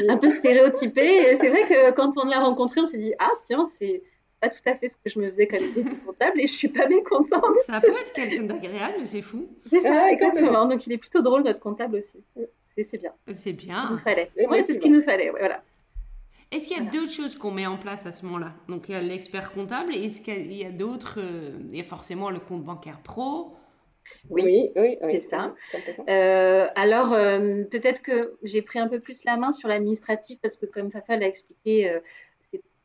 [0.08, 1.38] un peu, stéréotypée.
[1.38, 4.02] c'est vrai que quand on l'a rencontré, on s'est dit ah tiens c'est
[4.40, 6.68] pas tout à fait ce que je me faisais comme idée comptable et je suis
[6.68, 7.56] pas mécontente.
[7.66, 9.48] Ça peut être quelqu'un d'agréable, c'est fou.
[9.66, 10.66] C'est ça, exactement.
[10.66, 12.24] Donc il est plutôt drôle notre comptable aussi.
[12.82, 13.14] C'est bien.
[13.32, 13.82] C'est bien.
[13.82, 14.32] Ce qu'il nous fallait.
[14.50, 15.30] Oui, c'est ce qu'il nous fallait.
[15.30, 15.62] voilà.
[16.54, 18.54] Est-ce qu'il y a d'autres choses qu'on met en place à ce moment-là?
[18.70, 19.96] Donc il y a l'expert comptable.
[19.96, 23.56] Est-ce qu'il y a d'autres euh, Il y a forcément le compte bancaire pro?
[24.30, 25.56] Oui, oui, c'est ça.
[26.10, 30.58] Euh, alors, euh, peut-être que j'ai pris un peu plus la main sur l'administratif parce
[30.58, 31.92] que, comme Fafa l'a expliqué,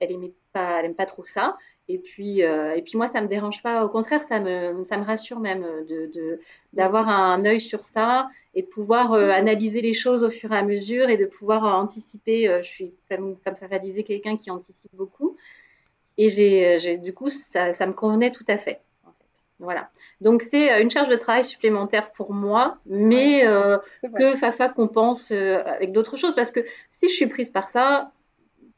[0.01, 1.57] elle aimait pas, elle aime pas trop ça.
[1.89, 3.85] Et puis, euh, et puis moi, ça me dérange pas.
[3.85, 6.39] Au contraire, ça me, ça me rassure même de,
[6.75, 10.57] d'avoir un œil sur ça et de pouvoir euh, analyser les choses au fur et
[10.57, 12.61] à mesure et de pouvoir euh, anticiper.
[12.63, 15.37] je suis comme, comme ça disait quelqu'un qui anticipe beaucoup.
[16.19, 18.81] Et j'ai, du coup, ça, ça, me convenait tout à fait.
[19.61, 19.91] Voilà.
[20.21, 23.45] Donc c'est une charge de travail supplémentaire pour moi, mais
[24.17, 28.13] que Fafa compense avec d'autres choses parce que si je suis prise par ça,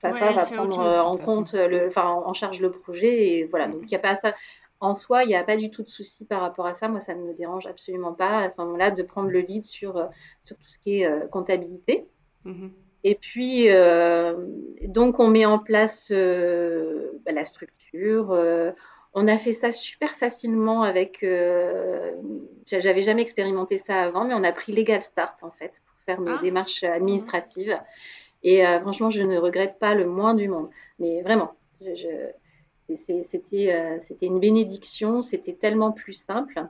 [0.00, 3.28] Fafa va prendre euh, en compte, le, enfin, en charge le projet.
[3.28, 4.34] Et voilà, donc il n'y a pas ça.
[4.80, 6.88] En soi, il n'y a pas du tout de souci par rapport à ça.
[6.88, 9.98] Moi, ça ne me dérange absolument pas à ce moment-là de prendre le lead sur,
[9.98, 10.06] euh,
[10.44, 12.06] sur tout ce qui est euh, comptabilité.
[12.46, 12.70] Mm-hmm.
[13.04, 13.68] Et puis,
[14.88, 18.38] donc, on met en place bah, la structure.
[19.14, 21.24] on a fait ça super facilement avec.
[22.66, 26.20] J'avais jamais expérimenté ça avant, mais on a pris Legal Start en fait pour faire
[26.20, 26.40] nos ah.
[26.42, 27.74] démarches administratives.
[28.42, 30.70] Et euh, franchement, je ne regrette pas le moins du monde.
[30.98, 32.30] Mais vraiment, euh,
[32.88, 36.66] c'était une bénédiction, c'était tellement plus simple.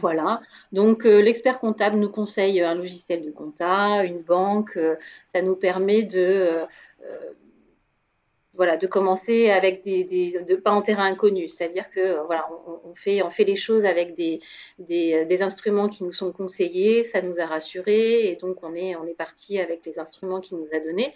[0.00, 0.40] Voilà.
[0.72, 4.78] Donc, euh, l'expert comptable nous conseille un logiciel de compta, une banque.
[5.34, 6.66] ça nous permet de
[8.56, 12.48] voilà, de commencer avec des, de pas en terrain inconnu, c'est-à-dire que voilà,
[12.84, 14.40] on, fait, on fait les choses avec des,
[14.78, 19.06] des, instruments qui nous sont conseillés, ça nous a rassurés, et donc on est, on
[19.06, 21.12] est parti avec les instruments qu'il nous a donnés.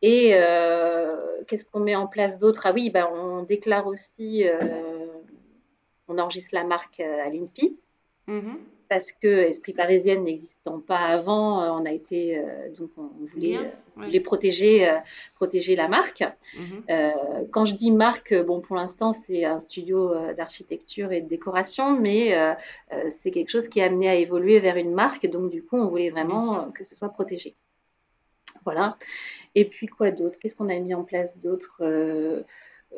[0.00, 2.62] Et euh, qu'est-ce qu'on met en place d'autre?
[2.64, 5.06] Ah oui, ben, on déclare aussi, euh,
[6.08, 7.78] on enregistre la marque euh, à l'INPI.
[8.28, 13.10] Mm-hmm parce que Esprit Parisienne n'existant pas avant, euh, on a été euh, donc on
[13.26, 14.88] voulait, euh, protéger
[15.34, 16.24] protéger la marque.
[16.56, 17.48] Mhm.
[17.50, 22.34] quand je dis marque, bon pour l'instant c'est un studio d'architecture et de décoration, mais
[23.08, 25.88] c'est quelque chose qui est amené à évoluer vers une marque, donc du coup on
[25.88, 27.54] voulait vraiment que ce soit protégé.
[28.64, 28.96] Voilà.
[29.54, 30.38] Et puis quoi d'autre?
[30.38, 31.82] Qu'est-ce qu'on a mis en place d'autre?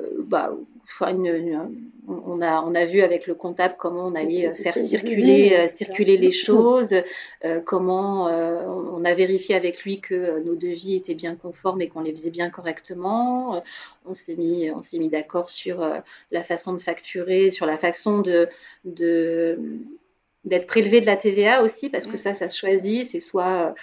[0.01, 0.53] Euh, bah,
[1.01, 6.17] on, a, on a vu avec le comptable comment on allait faire circuler, euh, circuler
[6.17, 6.95] les choses,
[7.45, 12.01] euh, comment on a vérifié avec lui que nos devis étaient bien conformes et qu'on
[12.01, 13.63] les faisait bien correctement.
[14.05, 15.85] on s'est mis, on s'est mis d'accord sur
[16.31, 18.49] la façon de facturer, sur la façon de,
[18.85, 19.59] de
[20.45, 22.19] d'être prélevé de la TVA aussi, parce que mm.
[22.19, 23.05] ça, ça se choisit.
[23.05, 23.75] C'est soit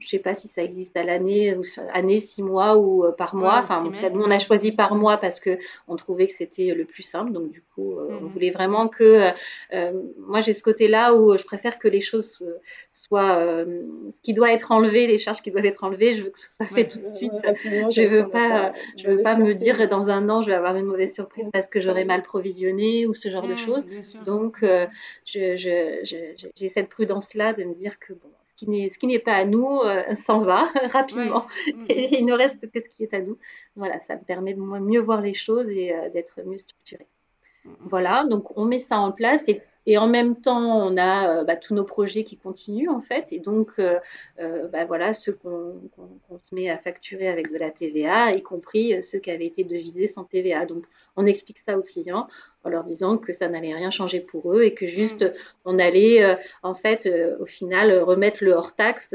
[0.00, 1.54] je sais pas si ça existe à l'année,
[1.92, 3.58] année, six mois ou euh, par mois.
[3.62, 7.02] enfin, nous, on a choisi par mois parce que on trouvait que c'était le plus
[7.02, 7.32] simple.
[7.32, 8.28] Donc, du coup, euh, on mhm.
[8.32, 9.30] voulait vraiment que.
[9.72, 12.38] Euh, moi, j'ai ce côté-là où je préfère que les choses
[12.92, 13.64] soient.
[14.10, 16.48] ce qui doit être enlevé, les charges qui doivent être enlevées, je veux que ça
[16.56, 17.32] soit fait tout de suite.
[17.64, 20.86] je veux pas, je veux pas me dire dans un an, je vais avoir une
[20.86, 23.86] mauvaise surprise parce que j'aurais mal provisionné ou ce genre de choses.
[24.24, 24.64] Donc,
[25.24, 28.30] j'ai je, cette prudence-là de me dire que bon
[28.66, 31.86] ce qui n'est pas à nous euh, s'en va rapidement mm.
[31.88, 33.38] et il ne reste que ce qui est à nous.
[33.76, 37.06] Voilà, ça me permet de mieux voir les choses et euh, d'être mieux structuré.
[37.64, 37.70] Mm.
[37.80, 41.44] Voilà, donc on met ça en place et et en même temps, on a euh,
[41.44, 43.26] bah, tous nos projets qui continuent en fait.
[43.30, 43.72] Et donc,
[44.38, 45.80] bah, voilà, ceux qu'on
[46.38, 50.06] se met à facturer avec de la TVA, y compris ceux qui avaient été devisés
[50.06, 50.66] sans TVA.
[50.66, 50.84] Donc,
[51.16, 52.28] on explique ça aux clients
[52.64, 55.32] en leur disant que ça n'allait rien changer pour eux et que juste mmh.
[55.64, 57.08] on allait en fait
[57.40, 59.14] au final remettre le hors taxe,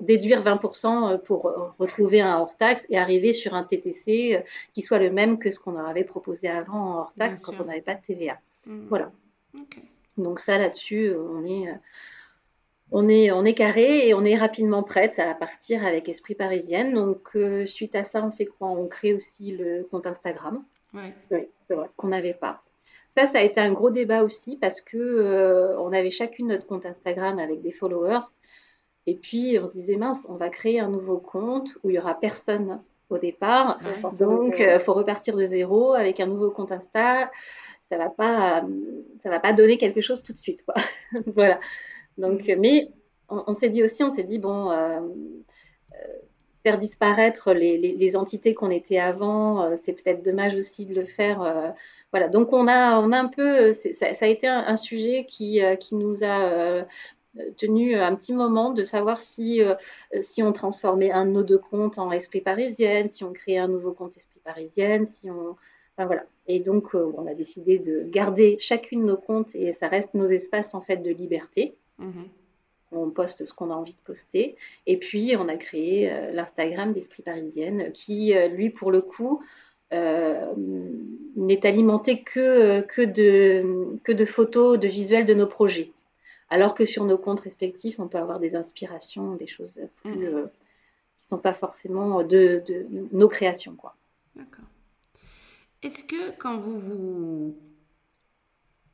[0.00, 5.10] déduire 20% pour retrouver un hors taxe et arriver sur un TTC qui soit le
[5.10, 7.94] même que ce qu'on leur avait proposé avant en hors taxe quand on n'avait pas
[7.94, 8.38] de TVA.
[8.66, 8.86] Mmh.
[8.88, 9.12] Voilà.
[10.16, 11.68] Donc ça, là-dessus, on est,
[12.90, 16.94] on est, on est carré et on est rapidement prête à partir avec Esprit Parisienne.
[16.94, 18.68] Donc, euh, suite à ça, on fait quoi?
[18.68, 20.64] On crée aussi le compte Instagram.
[20.92, 21.88] Oui, c'est vrai.
[21.96, 22.62] Qu'on n'avait pas.
[23.16, 26.66] Ça, ça a été un gros débat aussi parce que euh, on avait chacune notre
[26.66, 28.24] compte Instagram avec des followers.
[29.06, 31.98] Et puis, on se disait, mince, on va créer un nouveau compte où il y
[31.98, 33.78] aura personne au départ.
[34.18, 37.30] Donc, il faut repartir de zéro avec un nouveau compte Insta.
[37.90, 38.64] Ça va pas,
[39.22, 40.74] ça va pas donner quelque chose tout de suite, quoi.
[41.34, 41.60] voilà.
[42.18, 42.58] Donc, mm.
[42.58, 42.90] mais
[43.28, 45.96] on, s'est dit aussi, on s'est dit, bon, euh, euh,
[46.62, 51.74] faire disparaître les, entités qu'on était avant, euh, c'est peut-être dommage aussi de le faire.
[52.14, 55.96] Voilà, donc on a, on a un peu, ça, a été un, sujet qui, qui
[55.96, 56.86] nous a
[57.56, 59.60] tenu un petit moment de savoir si,
[60.20, 63.66] si on transformait un de nos deux comptes en esprit parisienne, si on créait un
[63.66, 65.56] nouveau compte esprit parisienne, si on.
[65.96, 66.24] Enfin, voilà.
[66.46, 70.28] Et donc, on a décidé de garder chacune de nos comptes et ça reste nos
[70.28, 71.74] espaces en fait de liberté.
[71.98, 72.28] Mhm.
[72.92, 74.56] On poste ce qu'on a envie de poster.
[74.86, 79.42] Et puis, on a créé euh, l'Instagram d'Esprit Parisienne, qui, euh, lui, pour le coup,
[79.42, 79.46] euh,
[81.36, 85.92] n'est alimenté que, que, de, que de photos, de visuels de nos projets.
[86.50, 90.18] Alors que sur nos comptes respectifs, on peut avoir des inspirations, des choses plus, mhm.
[90.18, 90.44] qui ne
[91.28, 93.76] sont pas forcément de, de nos créations.
[94.36, 94.64] D'accord.
[95.82, 97.56] Est-ce que quand vous vous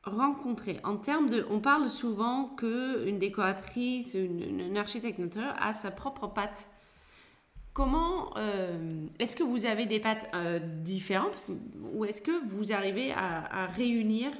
[0.03, 5.91] rencontrer en termes de on parle souvent que une décoratrice une, architecte d'intérieur a sa
[5.91, 6.67] propre patte
[7.73, 11.47] comment euh, est-ce que vous avez des pattes euh, différentes?
[11.93, 14.31] Ou est-ce que vous arrivez à réunir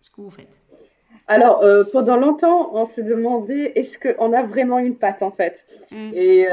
[0.00, 0.60] ce que vous faites?
[1.28, 5.64] Alors, euh, pendant longtemps, on s'est demandé est-ce qu'on a vraiment une patte en fait?
[5.90, 6.10] Mm.
[6.14, 6.46] Et,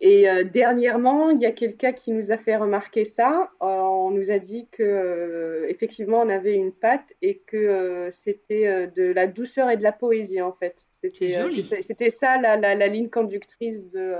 [0.00, 3.50] et dernièrement, il y a quelqu'un qui nous a fait remarquer ça.
[3.60, 9.26] on nous a dit que effectivement, on avait une patte et que c'était de la
[9.26, 10.74] douceur et de la poésie en fait.
[11.02, 14.14] C'était ça la, la, la, ligne conductrice de,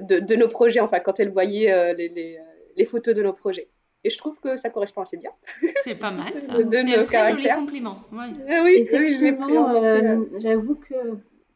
[0.00, 2.38] de, de, nos projets, enfin, quand elle voyait les, les,
[2.76, 3.68] les photos de nos projets.
[4.02, 5.30] Et je trouve que ça correspond assez bien.
[5.84, 6.56] C'est pas mal, ça.
[6.70, 7.98] C'est un très joli compliment.
[8.12, 10.94] Ah oui, Effectivement, euh, j'avoue que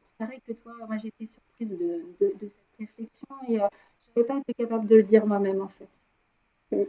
[0.03, 3.67] c'est pareil que toi, moi j'ai été surprise de, de, de, cette réflexion et euh,
[3.99, 6.89] je n'avais pas été capable de le dire moi-même en fait.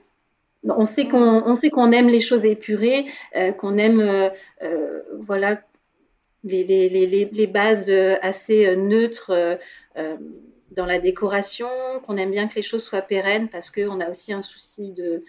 [0.63, 3.05] On sait qu'on on sait qu'on aime les choses épurées,
[3.35, 5.61] euh, qu'on aime euh, voilà
[6.45, 7.89] les, les, les, les, bases
[8.21, 9.59] assez neutres
[10.71, 11.67] dans la décoration,
[12.05, 15.23] qu'on aime bien que les choses soient pérennes parce qu'on a aussi un souci de,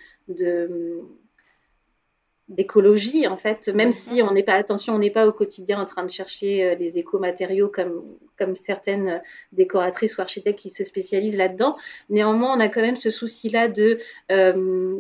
[2.49, 5.85] d'écologie en fait, même si on n'est pas attention, on n'est pas au quotidien en
[5.85, 8.05] train de chercher euh, les éco-matériaux comme,
[8.39, 9.21] comme certaines
[9.53, 11.77] décoratrices ou architectes qui se spécialisent là-dedans.
[12.09, 13.99] Néanmoins, on a quand même ce souci-là de
[14.31, 14.99] euh,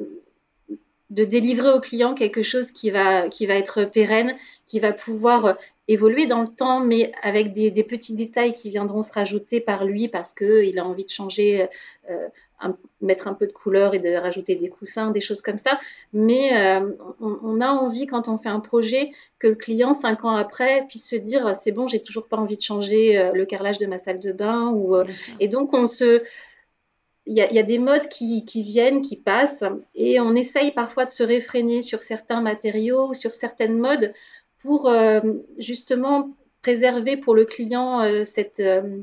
[1.10, 4.34] de délivrer au client quelque chose qui va, qui va être pérenne,
[4.66, 5.56] qui va pouvoir
[5.88, 10.08] évoluer dans le temps, mais avec des, petits détails qui viendront se rajouter par lui
[10.08, 11.68] parce qu'il a envie de changer,
[12.10, 12.28] euh,
[13.00, 15.78] mettre un peu de couleur et de rajouter des coussins, des choses comme ça.
[16.12, 16.90] Mais euh,
[17.20, 21.08] on, a envie, quand on fait un projet, que le client, cinq ans après, puisse
[21.08, 23.98] se dire c'est bon, j'ai toujours pas envie de changer euh, le carrelage de ma
[23.98, 24.70] salle de bain.
[24.70, 24.96] Ou,
[25.38, 26.22] et donc, on se
[27.26, 29.64] il y, a, des modes qui, viennent, qui passent,
[29.96, 34.12] et on essaye parfois de se réfréner sur certains matériaux, sur certaines modes,
[34.58, 35.20] pour euh,
[35.58, 36.30] justement
[36.62, 39.00] préserver pour le client euh, cette, euh,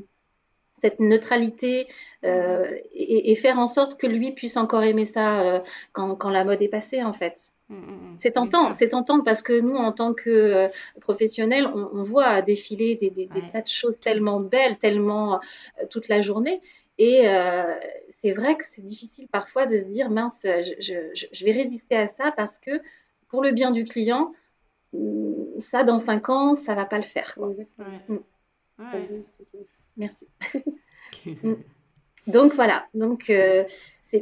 [0.80, 1.86] cette neutralité
[2.22, 5.62] et, faire en sorte que lui puisse encore aimer ça
[5.92, 7.50] quand, quand, la mode est passée, en fait.
[7.68, 8.14] Mmh, mmh, mmh.
[8.18, 10.68] C'est tentant, c'est tentant parce que nous, en tant que
[11.00, 15.40] professionnels, on, voit défiler des, des, tas de choses tellement belles, tellement
[15.90, 16.62] toute la journée.
[16.98, 17.26] Et
[18.20, 22.32] c'est vrai que c'est difficile parfois de se dire, mince, je, vais résister à ça
[22.36, 22.80] parce que
[23.28, 24.32] pour le bien du client,
[24.92, 27.36] mm, ça, dans cinq ans, ça va pas le faire.
[28.08, 28.18] Mm.
[29.96, 30.28] Merci.
[31.44, 31.54] Mm.
[32.26, 33.64] Donc voilà, donc euh,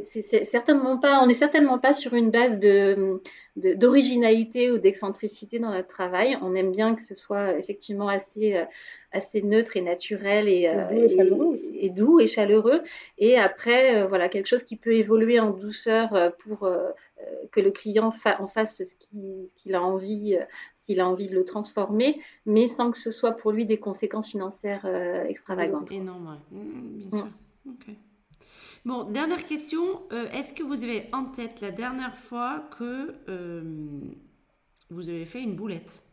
[0.01, 3.21] c'est certainement pas, on n'est certainement pas sur une base de
[3.55, 6.37] d'originalité ou d'excentricité dans notre travail.
[6.41, 8.65] On aime bien que ce soit effectivement assez euh,
[9.11, 12.81] assez neutre et naturel et, et, doux, et, chaleureux et, doux et chaleureux.
[13.19, 16.67] Et après, euh, voilà quelque chose qui peut évoluer en douceur pour
[17.51, 18.95] que le client en fasse ce
[19.57, 20.37] qu'il a envie
[20.75, 24.27] s'il a envie de le transformer, mais sans que ce soit pour lui des conséquences
[24.27, 24.85] financières
[25.27, 25.91] extravagantes.
[25.91, 27.27] Énorme, bien sûr.
[28.85, 30.01] Bon, dernière question.
[30.11, 33.63] Euh, est-ce que vous avez en tête la dernière fois que euh,
[34.89, 36.03] vous avez fait une boulette?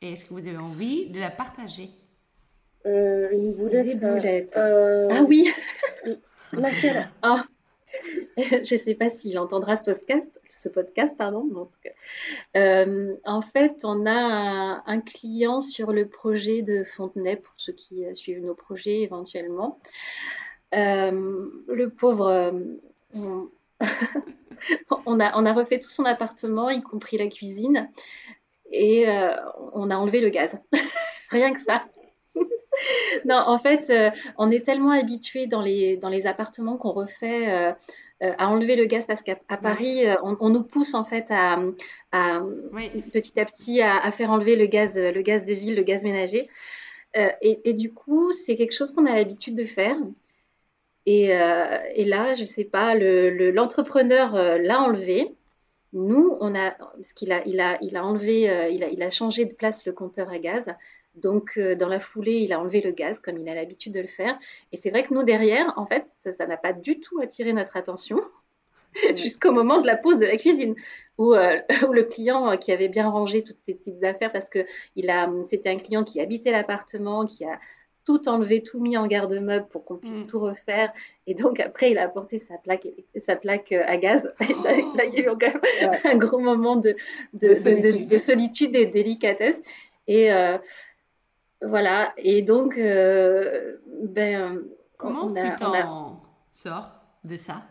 [0.00, 1.90] Et est-ce que vous avez envie de la partager?
[2.86, 3.86] Euh, Une boulette.
[3.86, 4.56] Des boulettes.
[4.56, 5.48] Ah oui
[6.52, 7.44] Laquelle Ah
[8.36, 11.48] je ne sais pas s'il entendra ce podcast, ce podcast pardon.
[11.54, 11.70] En,
[12.56, 18.04] euh, en fait, on a un, client sur le projet de Fontenay, pour ceux qui
[18.14, 19.78] suivent nos projets éventuellement.
[20.74, 22.52] Euh, le pauvre,
[23.14, 23.48] on,
[25.06, 27.90] on, a, on, a, refait tout son appartement, y compris la cuisine,
[28.70, 29.06] et
[29.72, 30.60] on a enlevé le gaz.
[31.30, 31.84] Rien que ça.
[33.24, 33.92] non, en fait,
[34.36, 37.74] on est tellement habitué dans les, dans les appartements qu'on refait
[38.22, 41.60] euh, à enlever le gaz parce qu'à Paris, euh, on, nous pousse en fait à,
[43.12, 46.48] petit à petit à, faire enlever le gaz, le gaz de ville, le gaz ménager.
[47.16, 49.96] Euh, et, du coup, c'est quelque chose qu'on a l'habitude de faire.
[51.06, 55.34] Et, là, je sais pas, l'entrepreneur l'a enlevé.
[55.92, 59.10] Nous, on a, ce qu'il a, il a, il a enlevé, il a, il a
[59.10, 60.74] changé de place le compteur à gaz.
[61.14, 64.00] Donc, euh, dans la foulée, il a enlevé le gaz comme il a l'habitude de
[64.00, 64.38] le faire.
[64.72, 67.76] Et c'est vrai que nous, derrière, en fait, ça n'a pas du tout attiré notre
[67.76, 68.20] attention
[69.14, 70.74] jusqu'au moment de la pause de la cuisine,
[71.18, 71.60] où, euh,
[71.92, 74.66] le client euh, qui avait bien rangé toutes ses petites affaires, parce que
[75.44, 77.60] c'était un client qui habitait l'appartement, qui a
[78.04, 80.26] tout enlevé, tout mis en garde-meuble pour qu'on puisse mm.
[80.26, 80.92] tout refaire.
[81.26, 82.86] Et donc après, il a apporté sa plaque,
[83.16, 84.32] sa plaque à gaz.
[84.40, 85.28] il a eu
[86.04, 86.94] un gros moment de,
[88.18, 88.76] solitude.
[88.76, 89.60] et de délicatesse.
[90.06, 90.30] Et,
[91.66, 94.64] voilà, et donc, euh, ben,
[94.96, 96.20] comment tu t'en
[96.52, 96.90] sors
[97.24, 97.62] de ça?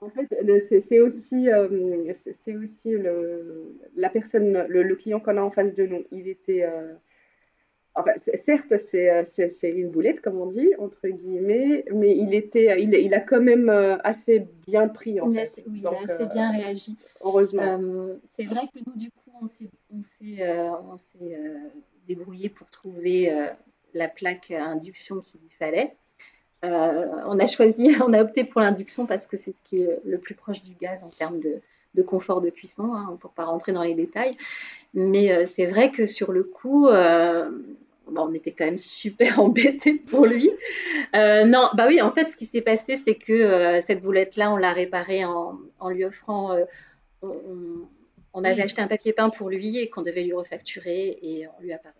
[0.00, 0.28] En fait,
[0.58, 5.86] c'est aussi, euh, c'est aussi le, la personne, le, client qu'on a en face de
[5.86, 6.04] nous.
[6.10, 6.92] Il était, euh,
[7.94, 13.14] enfin, certes, c'est une boulette, comme on dit, entre guillemets, mais il était, il, il
[13.14, 13.68] a quand même
[14.04, 15.20] assez bien pris.
[15.20, 15.62] En fait.
[15.66, 16.96] oui, il a assez bien réagi.
[17.22, 17.78] Heureusement.
[18.30, 19.70] c'est vrai que nous, du coup, on s'est
[22.06, 23.48] débrouillé pour trouver euh,
[23.94, 25.94] la plaque induction qu'il lui fallait.
[26.64, 30.00] Euh, on a choisi, on a opté pour l'induction parce que c'est ce qui est
[30.04, 33.72] le plus proche du gaz en termes de, confort de cuisson, hein, pour pas rentrer
[33.72, 34.36] dans les détails.
[34.94, 36.88] Mais euh, c'est vrai que sur le coup,
[38.06, 40.50] on était quand même super embêtés pour lui.
[41.14, 44.72] non, bah oui, en fait, ce qui s'est passé, c'est que cette boulette-là, on l'a
[44.72, 46.56] réparée en, lui offrant.
[47.22, 51.62] On, avait acheté un papier peint pour lui et qu'on devait lui refacturer et on
[51.62, 51.90] lui a pas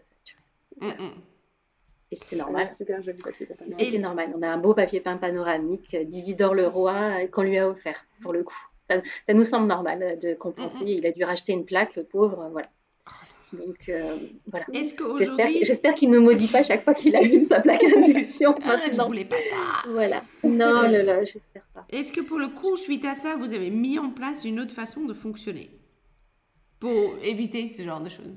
[0.83, 1.13] Mm, mm.
[2.11, 2.67] Et c'était normal.
[2.67, 4.33] C'était normal.
[4.37, 8.05] On a un beau papier peint panoramique euh, d'Isidore Leroy euh, qu'on lui a offert,
[8.21, 8.59] pour le coup.
[8.91, 9.01] Ça,
[9.33, 10.85] nous semble normal euh, de compenser.
[10.85, 12.69] Mm, il a dû racheter une plaque, le pauvre, voilà.
[13.53, 13.91] Donc
[14.47, 14.65] voilà.
[14.73, 18.55] J'espère qu'il ne maudit pas chaque fois qu'il allume sa plaque d'induction.
[18.65, 19.89] ah, je voulais pas ça.
[19.91, 20.23] Voilà.
[20.45, 21.85] Non, là, là, j'espère pas.
[21.91, 24.75] Est-ce que pour le coup, suite à ça, vous avez mis en place une autre
[24.75, 25.71] façon de fonctionner
[26.81, 28.35] pour éviter ce genre de choses?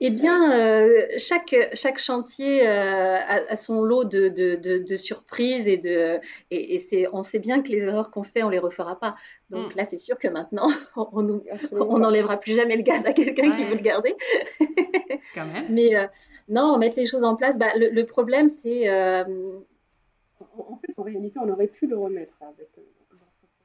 [0.00, 5.76] Eh bien, euh, chaque, chaque chantier euh, a, son lot de, de, de, surprises et,
[5.76, 6.20] de,
[6.52, 9.16] et, c'est, on sait bien que les erreurs qu'on fait, on les refera pas.
[9.50, 9.76] Donc mm.
[9.76, 13.74] là, c'est sûr que maintenant, on n'enlèvera plus jamais le gaz à quelqu'un qui veut
[13.74, 14.14] le garder.
[15.34, 15.66] Quand même.
[15.68, 16.06] Mais euh,
[16.48, 18.88] non, mettre les choses en place, bah, le, problème, c'est...
[18.90, 22.68] En fait, en réalité, on aurait pu le remettre avec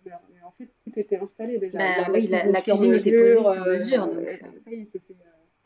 [0.06, 1.78] mais en fait, tout était installé déjà.
[1.78, 4.08] Bah, oui, la, cuisine était posée sur mesure.
[4.08, 4.30] Donc...
[4.30, 5.14] ça y est, c'était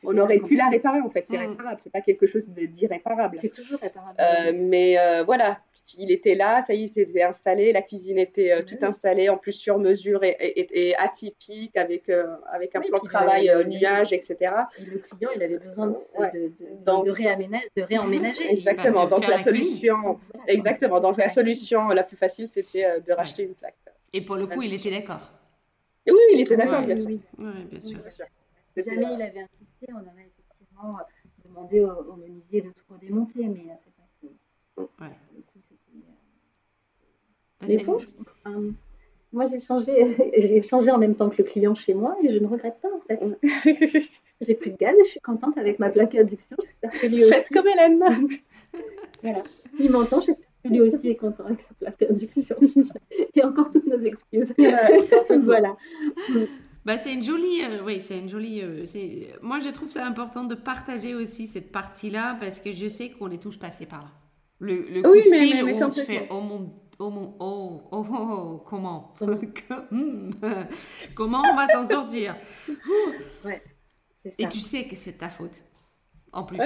[0.04, 1.50] on aurait pu la réparer en fait, c'est mm.
[1.50, 3.38] réparable, c'est pas quelque chose d'irréparable.
[3.40, 4.16] C'est toujours réparable.
[4.20, 5.60] Euh, mais euh, voilà,
[5.98, 9.38] il était là, ça y est, c'était installé, la cuisine était euh, toute installée, en
[9.38, 12.10] plus sur mesure et, atypique, avec,
[12.52, 14.38] avec un plan de travail nuage, etc.
[14.78, 18.44] Et le client, il avait besoin de, de, réaménager, de réemménager.
[18.52, 23.56] exactement, donc la solution, exactement, donc la solution la plus facile, c'était de racheter une
[23.56, 23.76] plaque.
[24.14, 25.32] Et pour le coup, il était d'accord.
[26.08, 27.08] Oui, il était d'accord, bien, sûr.
[27.08, 27.20] Oui,
[27.70, 27.80] bien
[28.10, 28.26] sûr
[28.84, 30.98] jamais il avait insisté, on aurait effectivement
[31.46, 35.04] demandé au, menuisier de tout redémonter, mais c'est pas que.
[35.04, 35.16] Ouais.
[35.36, 35.98] Du coup, c'était.
[38.46, 38.52] Bah,
[39.34, 39.94] moi, j'ai changé,
[40.38, 42.90] j'ai changé en même temps que le client chez moi et je ne regrette pas
[42.94, 43.20] en fait.
[44.42, 46.58] j'ai plus de gaz et je suis contente avec ma plaque induction.
[46.60, 47.34] J'espère que lui aussi.
[47.34, 48.02] Faites comme Hélène.
[49.22, 49.42] voilà.
[49.80, 52.56] Il m'entend, j'espère que lui aussi est content avec sa plaque induction.
[53.36, 54.54] et encore toutes nos excuses.
[55.44, 55.76] voilà.
[56.88, 58.62] Bah, c'est une jolie, euh, oui, c'est une jolie.
[58.62, 58.86] Euh,
[59.42, 63.30] moi, je trouve ça important de partager aussi cette partie-là parce que je sais qu'on
[63.30, 64.12] est tous passés par là.
[64.60, 67.10] Le, le coup oui, de mais, fil mais, où on se fait oh mon, oh
[67.10, 69.14] mon, oh, oh, oh, oh comment,
[71.14, 72.38] comment on va s'en sortir?
[73.44, 73.62] ouais,
[74.16, 74.30] ça.
[74.40, 75.60] Et tu sais que c'est ta faute
[76.38, 76.60] en plus.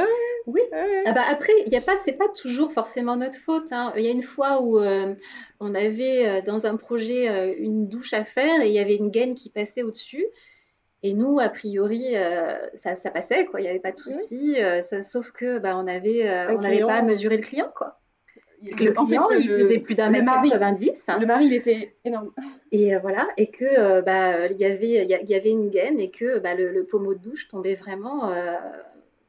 [0.48, 0.62] oui.
[1.06, 3.72] Ah bah après, il y a pas, c'est pas toujours forcément notre faute.
[3.72, 3.94] Hein.
[3.96, 5.16] Il y a une fois où euh,
[5.62, 8.98] on avait euh, dans un projet euh, une douche à faire et il y avait
[8.98, 10.26] une gaine qui passait au-dessus.
[11.04, 12.14] Et nous, a priori,
[12.76, 13.60] ça, ça, passait, quoi.
[13.60, 14.56] Il n'y avait pas de souci.
[15.02, 17.98] sauf que bah, on avait, on n'avait pas mesuré le client, quoi.
[18.62, 21.10] le client, il faisait plus d'un mètre 90.
[21.20, 22.30] Le mari, il était énorme.
[22.72, 26.38] Et voilà, et que bah, il y avait, il y, avait une gaine et que
[26.38, 28.32] bah, le, pommeau de douche tombait vraiment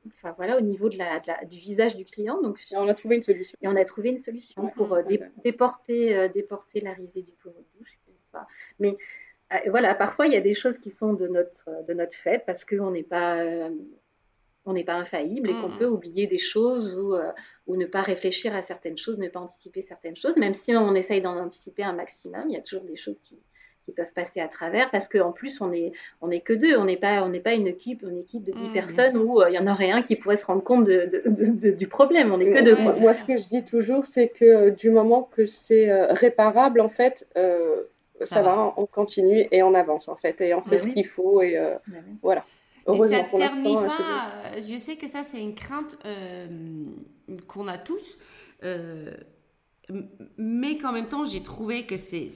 [0.08, 2.40] enfin voilà, au niveau de la, du visage du client.
[2.42, 3.58] Donc, et on a trouvé une solution.
[3.62, 5.02] Et on a trouvé une solution pour euh,
[5.44, 7.98] déporter, euh, déporter l'arrivée du pommeau de douche.
[8.78, 8.96] Mais
[9.52, 12.42] euh, voilà, parfois il y a des choses qui sont de notre, de notre fait
[12.46, 13.44] parce qu'on n'est pas,
[14.64, 17.14] on n'est pas infaillible et qu'on peut oublier des choses ou,
[17.66, 20.38] ou ne pas réfléchir à certaines choses, ne pas anticiper certaines choses.
[20.38, 23.38] Même si on essaye d'en anticiper un maximum, il y a toujours des choses qui,
[23.84, 26.76] qui peuvent passer à travers parce qu'en plus on est on est que deux.
[26.76, 29.40] On n'est pas on n'est pas une équipe une équipe de 10 mmh, personnes où
[29.40, 32.32] euh, il y en aurait un qui pourrait se rendre compte de, du problème.
[32.32, 35.28] On est que deux moi ce que je dis toujours c'est que euh, du moment
[35.34, 37.26] que c'est euh, réparable en fait
[38.20, 38.72] ça, va.
[38.76, 41.58] on continue et on avance en fait et on fait bah ce qu'il faut et
[41.86, 42.44] bah voilà.
[42.88, 44.30] Mais ça ternit pas.
[44.56, 45.96] Je sais que ça, c'est une crainte
[47.48, 48.18] qu'on a tous
[50.38, 52.28] mais qu'en même temps, j'ai trouvé que c'est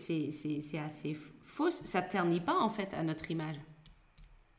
[0.84, 1.16] assez
[1.56, 1.70] faux.
[1.70, 3.56] Ça ternit pas, en fait, à notre image.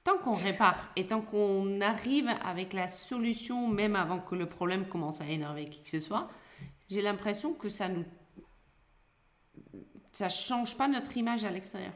[0.03, 4.87] Tant qu'on répare et tant qu'on arrive avec la solution, même avant que le problème
[4.87, 6.29] commence à énerver qui que ce soit,
[6.89, 8.05] j'ai l'impression que ça nous...
[10.13, 11.91] Ça change pas notre image à l'extérieur.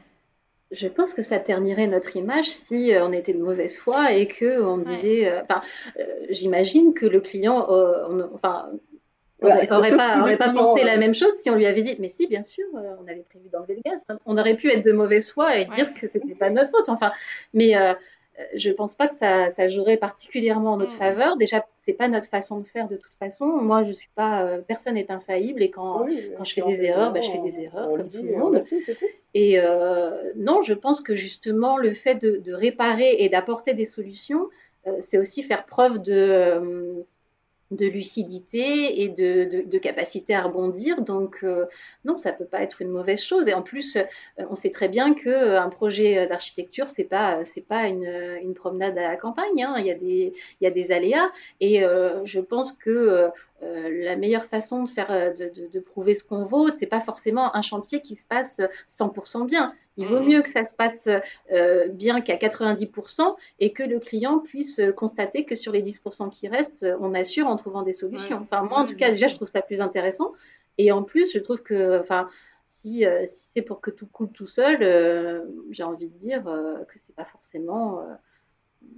[0.70, 4.26] Je pense que ça ternirait notre image si euh, on était de mauvaise foi et
[4.26, 5.60] que on disait, euh, enfin,
[5.98, 7.66] euh, j'imagine que le client,
[8.32, 8.70] enfin,
[9.42, 12.42] on n'aurait pas, pensé la même chose si on lui avait dit, mais si, bien
[12.42, 14.04] sûr, euh, on avait prévu d'enlever le gaz.
[14.26, 16.88] on aurait pu être de mauvaise foi et dire que c'était pas notre faute.
[16.88, 17.12] Enfin,
[17.52, 17.94] mais euh,
[18.54, 20.98] je pense pas que ça, ça, jouerait particulièrement en notre mm.
[20.98, 21.36] faveur.
[21.36, 23.46] Déjà, c'est pas notre façon de faire de toute façon.
[23.46, 27.12] Moi, je suis pas, euh, personne n'est infaillible et quand, quand je fais des erreurs,
[27.12, 28.60] ben, je fais des erreurs comme tout le monde.
[29.34, 29.58] Et
[30.36, 34.48] non, je pense que justement, le fait de, de réparer et d'apporter des solutions,
[34.98, 37.04] c'est aussi faire preuve de
[37.72, 41.02] de lucidité et de, capacité à rebondir.
[41.02, 41.66] Donc euh,
[42.04, 43.48] non, ça peut pas être une mauvaise chose.
[43.48, 44.04] Et en plus, euh,
[44.50, 49.08] on sait très bien que euh, projet d'architecture, c'est pas c'est pas une, promenade à
[49.08, 49.64] la campagne.
[49.64, 49.74] Hein.
[49.78, 51.30] Il y a des il y a des aléas.
[51.60, 53.30] Et je pense que
[53.62, 57.54] euh, la meilleure façon de faire euh, de, prouver ce qu'on vaut, c'est pas forcément
[57.54, 58.60] un chantier qui se passe
[58.90, 59.74] 100% bien.
[59.98, 61.08] Il vaut mieux que ça se passe
[61.52, 66.48] euh, bien qu'à 90% et que le client puisse constater que sur les 10% qui
[66.48, 68.38] restent, on assure en trouvant des solutions.
[68.38, 70.32] Enfin, moi, en tout cas, déjà, je trouve ça plus intéressant.
[70.78, 72.28] Et en plus, je trouve que, enfin,
[72.66, 77.14] si, si c'est pour que tout coule tout seul, j'ai envie de dire que c'est
[77.14, 78.02] pas forcément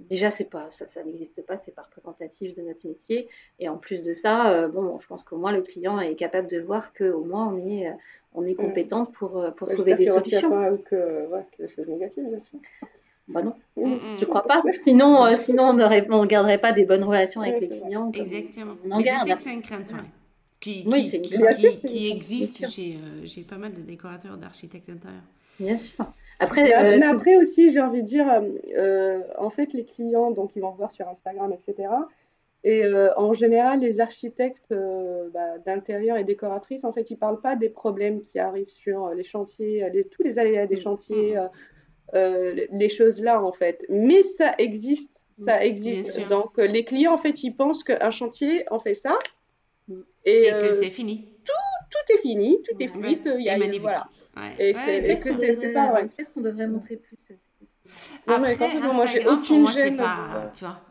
[0.09, 3.27] déjà c'est pas ça, ça n'existe pas, c'est pas représentatif de notre métier.
[3.59, 6.47] Et en plus de ça, euh, bon, je pense qu'au moins le client est capable
[6.47, 7.93] de voir qu'au moins on est, euh,
[8.33, 8.57] on est mm.
[8.57, 10.49] compétente pour, euh, pour trouver des solutions.
[10.49, 12.59] Pas que, ouais, que chose négative, bien sûr.
[13.27, 14.17] Bah non, je mm, mm.
[14.19, 14.61] je crois pas.
[14.83, 18.11] Sinon, sinon on ne garderait pas des bonnes relations avec les clients.
[18.13, 18.75] Exactement.
[18.85, 19.27] On en garde.
[19.27, 19.91] Je sais que c'est une crainte.
[20.61, 25.21] Qui, oui, qui, qui, qui, existe chez, j'ai pas mal de décorateurs, d'architectes d'intérieur.
[25.59, 26.05] Bien sûr.
[26.39, 28.27] Après, mais, euh, après aussi, j'ai envie de dire,
[28.77, 31.89] euh, en fait, les clients, donc ils vont voir sur Instagram, etc.
[32.63, 34.73] Et euh, en général, les architectes
[35.33, 39.23] bah, d'intérieur et décoratrices, en fait, ils parlent pas des problèmes qui arrivent sur les
[39.23, 40.81] chantiers, les, tous les aléas des mm.
[40.81, 41.39] chantiers,
[42.13, 43.85] les choses là, en fait.
[43.87, 45.63] Mais ça existe, ça mm.
[45.63, 46.27] existe.
[46.27, 49.17] Donc, les clients, en fait, ils pensent qu'un chantier, on fait ça.
[49.87, 50.01] Mm.
[50.25, 51.34] Et, que c'est fini.
[51.91, 53.35] Tout, tout est fini, tout est fluide.
[53.37, 54.07] Il y a, voilà.
[54.59, 56.07] Et, que, c'est pas vrai.
[56.07, 57.31] Peut-être qu'on devrait montrer plus
[58.27, 59.97] Après, moi, j'ai aucune moi, gêne.
[59.97, 60.81] Pas, tu vois,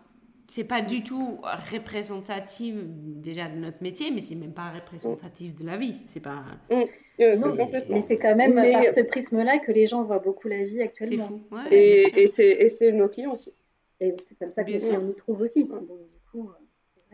[0.48, 1.40] c'est pas du tout
[1.72, 5.96] représentatif déjà de notre métier, mais c'est même pas représentatif de la vie.
[6.06, 6.44] C'est pas.
[6.70, 6.82] Mm.
[7.20, 10.82] Euh, mais c'est quand même par ce prisme-là que les gens voient beaucoup la vie
[10.82, 11.42] actuellement.
[11.50, 11.68] C'est fou.
[11.70, 13.52] et, et c'est nos clients aussi.
[14.00, 15.64] Et c'est comme ça qu'on nous trouve aussi.
[15.64, 16.63] Donc, du coup, euh,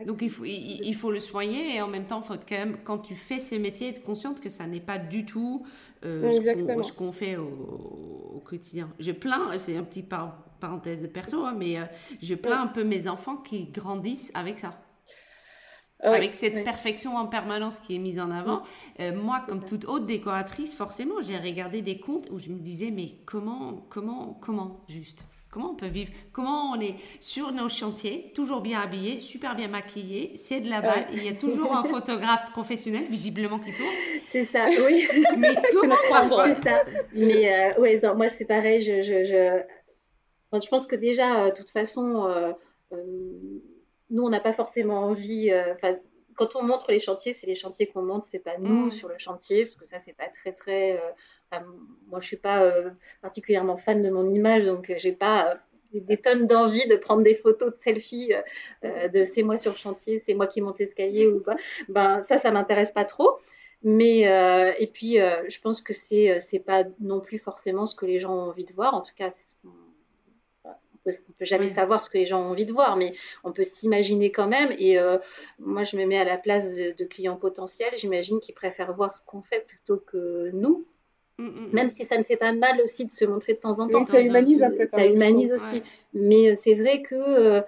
[0.05, 2.99] donc il faut, il, faut le soigner et en même temps, faut quand même, quand
[2.99, 5.65] tu fais ces métiers, être consciente que ça n'est pas du tout
[6.05, 8.91] euh, ce qu'on fait au, quotidien.
[8.99, 10.03] Je plains, c'est un petit
[10.59, 11.85] parenthèse de perso, hein, mais euh,
[12.21, 14.77] je plains un peu mes enfants qui grandissent avec ça.
[15.99, 18.63] avec cette perfection en permanence qui est mise en avant.
[18.99, 22.91] Euh, moi, comme toute autre décoratrice, forcément, j'ai regardé des comptes où je me disais,
[22.91, 25.25] mais comment, comment, comment, juste?
[25.51, 26.11] Comment on peut vivre?
[26.31, 30.79] Comment on est sur nos chantiers, toujours bien habillé, super bien maquillé, c'est de la
[30.79, 33.89] balle, il y a toujours un photographe professionnel, visiblement qui tourne.
[34.23, 35.05] C'est ça, oui.
[35.37, 35.95] Mais comment
[36.47, 36.83] C'est ça.
[37.13, 39.61] Mais euh, ouais, moi c'est pareil, je, je, je...
[40.57, 42.53] je, pense que déjà, euh, de toute façon, euh,
[44.09, 45.97] nous on n'a pas forcément envie, enfin
[46.35, 48.91] quand on montre les chantiers, c'est les chantiers qu'on montre, c'est pas nous mm.
[48.91, 50.93] sur le chantier, parce que ça, c'est pas très, très.
[51.53, 51.59] Euh,
[52.09, 52.89] moi, je suis pas euh,
[53.21, 55.57] particulièrement fan de mon image, donc euh, j'ai pas
[55.93, 58.31] des tonnes d'envie de prendre des photos de selfies
[58.81, 61.57] de c'est moi sur le chantier, c'est moi qui monte l'escalier ou pas.
[61.89, 63.37] Ben ça, ça m'intéresse pas trop.
[63.83, 64.21] Mais
[64.79, 68.33] et puis je pense que c'est c'est pas non plus forcément ce que les gens
[68.33, 68.93] ont envie de voir.
[68.93, 69.73] En tout cas, c'est ce qu'on
[71.05, 73.51] on peut, peut jamais savoir ce que les gens ont envie de voir, mais on
[73.51, 74.73] peut s'imaginer quand même.
[74.77, 75.17] Et euh,
[75.59, 77.93] moi, je me mets à la place de, clients potentiels.
[77.97, 80.85] J'imagine qu'ils préfèrent voir ce qu'on fait plutôt que nous.
[81.37, 81.69] Mm, mm, mm.
[81.73, 84.03] Même si ça ne fait pas mal aussi de se montrer de temps en temps.
[84.03, 84.85] ça humanise un peu.
[84.85, 85.81] Ça humanise aussi.
[86.13, 87.61] Mais euh, c'est vrai que euh,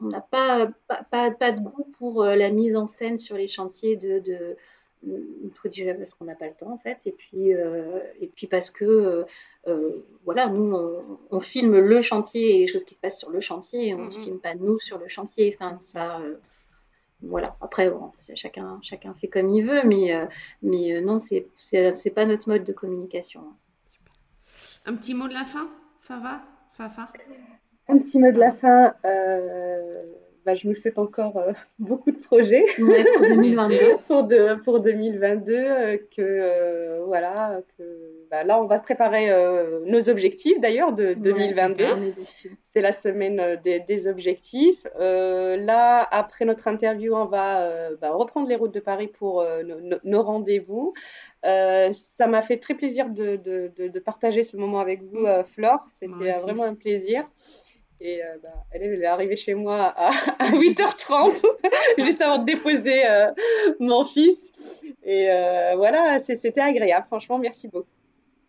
[0.00, 3.96] on n'a pas pas, pas, de goût pour la mise en scène sur les chantiers
[3.96, 4.56] de, de
[5.96, 9.26] parce qu'on n'a pas le temps en fait, et puis, et puis parce que
[9.66, 10.74] euh, voilà, nous,
[11.30, 13.98] on, filme le chantier et les choses qui se passent sur le chantier, et on
[13.98, 14.10] ne mhm.
[14.10, 15.54] filme pas nous sur le chantier.
[15.54, 16.36] Enfin, euh,
[17.20, 17.56] voilà.
[17.60, 20.24] Après, bon, chacun, chacun fait comme il veut, mais, euh,
[20.62, 23.42] mais non, c'est n'est pas notre mode de communication.
[24.86, 25.68] Un petit mot de la fin,
[26.00, 26.40] Fava?
[26.72, 27.12] Fafa?
[27.88, 28.94] Un petit mot de la fin.
[30.46, 32.86] Bah, je nous souhaite encore euh, beaucoup de projets pour
[33.28, 33.76] 2022.
[34.06, 34.26] pour,
[34.64, 37.82] pour 2022, euh, que euh, voilà, que
[38.30, 39.28] bah, là on va préparer
[39.86, 41.84] nos objectifs d'ailleurs de 2022.
[42.64, 44.86] C'est la semaine des, objectifs.
[44.98, 49.44] là, après notre interview, on va bah, reprendre les routes de Paris pour
[50.04, 50.94] nos, rendez-vous.
[51.42, 55.44] ça m'a fait très plaisir de, de, de, partager ce moment avec vous, mm.
[55.44, 55.84] Flore.
[55.92, 57.28] C'était vraiment un plaisir.
[58.00, 61.44] Et euh, bah, elle, est arrivée chez moi à, 8h30,
[61.98, 63.30] juste avant de déposer euh,
[63.78, 64.52] mon fils.
[65.02, 67.06] Et euh, voilà, c'était agréable.
[67.06, 67.88] Franchement, merci beaucoup.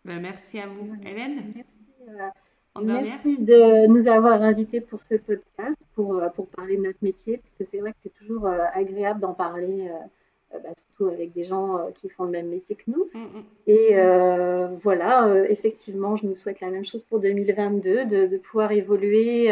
[0.04, 0.96] Ben, merci à vous.
[1.06, 6.98] Hélène Merci, merci de nous avoir invités pour ce podcast, pour, pour parler de notre
[7.02, 9.98] métier, parce que c'est vrai que c'est toujours agréable d'en parler euh,
[10.62, 13.08] bah, surtout avec des gens euh, qui font le même métier que nous.
[13.14, 13.44] Mm, mm.
[13.66, 19.50] Et euh, voilà, effectivement, je nous souhaite la même chose pour 2022, de, pouvoir évoluer,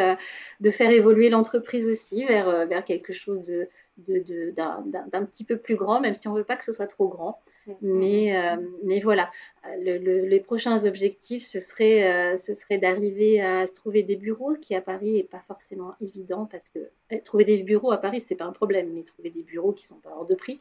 [0.60, 6.00] de faire évoluer l'entreprise aussi vers, vers quelque chose de, d'un petit peu plus grand,
[6.00, 7.40] même si on ne veut pas que ce soit trop grand.
[7.82, 9.30] Mais, euh, mais voilà,
[9.78, 14.74] les prochains objectifs, ce serait, euh, ce serait d'arriver à se trouver des bureaux, qui
[14.74, 16.78] à Paris n'est pas forcément évident, parce que
[17.10, 19.86] eh, trouver des bureaux à Paris, c'est pas un problème, mais trouver des bureaux qui
[19.86, 20.58] sont pas hors de prix,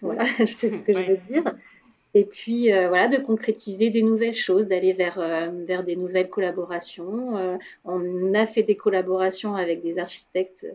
[0.00, 1.44] voilà, c'est ce que je veux dire.
[2.14, 5.18] Et puis euh, voilà, de concrétiser des nouvelles choses, d'aller vers,
[5.64, 7.58] vers des nouvelles collaborations.
[7.84, 10.66] on a fait des collaborations avec des architectes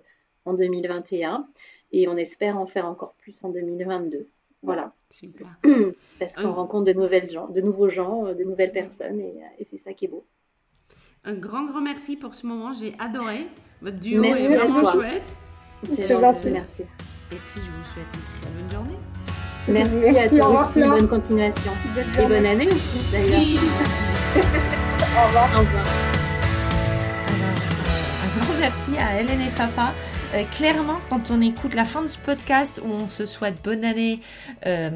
[0.45, 1.45] en 2021
[1.91, 4.27] et on espère en faire encore plus en 2022.
[4.67, 4.91] Voilà.
[5.09, 5.47] Super.
[6.19, 9.59] Parce qu'on rencontre de nouvelles gens, de nouveaux gens, euh, de nouvelles personnes et, euh,
[9.59, 10.25] et c'est ça qui est beau.
[11.23, 12.73] Un grand, grand merci pour ce moment.
[12.73, 13.47] J'ai adoré.
[13.81, 15.37] Votre duo merci est vraiment chouette.
[15.85, 16.81] C'est gentil, merci.
[17.31, 18.97] Et puis, je vous souhaite une très bonne journée.
[19.69, 20.83] Merci, merci à toi aussi.
[20.83, 21.71] Bonne continuation.
[21.97, 23.39] et bonne année aussi, d'ailleurs.
[24.35, 25.49] Au revoir.
[25.55, 25.85] Au revoir.
[27.27, 27.55] Alors,
[28.21, 29.93] un grand merci à Hélène et Fafa.
[30.37, 33.83] Euh, clairement, quand on écoute la fin de ce podcast où on se souhaite bonne
[33.83, 34.19] année,
[34.67, 34.91] euh,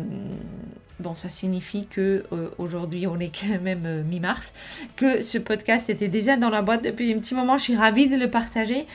[0.99, 4.53] bon, ça signifie que euh, aujourd'hui on est quand même mi-mars,
[4.95, 7.57] que ce podcast était déjà dans la boîte depuis un petit moment.
[7.57, 8.85] Je suis ravie de le partager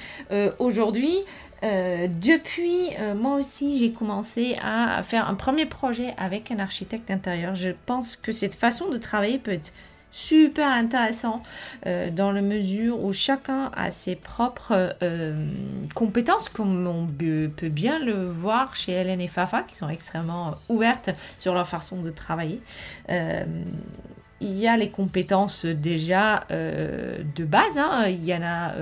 [0.61, 1.17] aujourd'hui.
[1.63, 7.57] depuis, moi aussi, j'ai commencé à faire un premier projet avec un architecte intérieur.
[7.57, 9.73] Je pense que cette façon de travailler peut être
[10.17, 11.43] super intéressant
[11.87, 15.37] euh, dans la mesure où chacun a ses propres euh,
[15.95, 21.11] compétences, comme on peut bien le voir chez Hélène et Fafa, qui sont extrêmement ouvertes
[21.39, 22.63] sur leur façon de travailler.
[23.11, 23.45] Euh,
[24.41, 28.05] il y a les compétences déjà de base, hein.
[28.07, 28.75] il y en a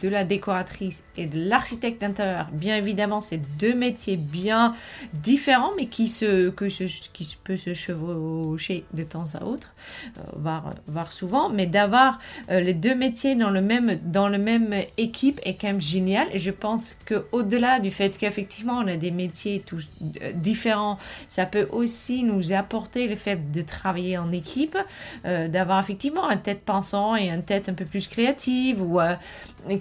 [0.00, 4.74] de la décoratrice et de l'architecte intérieur, bien évidemment, c'est deux métiers bien
[5.12, 6.66] différents, mais qui, se, que
[7.12, 9.74] qui peut se chevaucher de temps à autre,
[10.18, 11.48] euh, voir, voir, souvent.
[11.48, 12.18] Mais d'avoir
[12.50, 16.28] euh, les deux métiers dans le même, dans le même équipe est quand même génial.
[16.32, 19.90] Et je pense qu'au-delà du fait qu'effectivement on a des métiers tous,
[20.22, 20.98] euh, différents,
[21.28, 24.76] ça peut aussi nous apporter le fait de travailler en équipe,
[25.24, 29.00] d'avoir effectivement un tête pensant et une tête un peu plus créative ou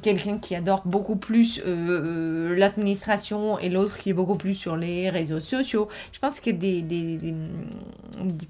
[0.01, 4.75] quelqu'un qui adore beaucoup plus euh, euh, l'administration et l'autre qui est beaucoup plus sur
[4.75, 5.87] les réseaux sociaux.
[6.11, 6.51] Je pense que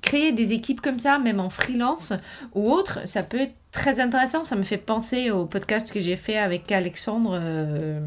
[0.02, 2.14] créer des équipes comme ça, même en freelance
[2.54, 4.46] ou autre, ça peut être très intéressant.
[4.46, 7.40] Ça me fait penser au podcast que j'ai fait avec Alexandre.
[7.42, 8.00] Euh,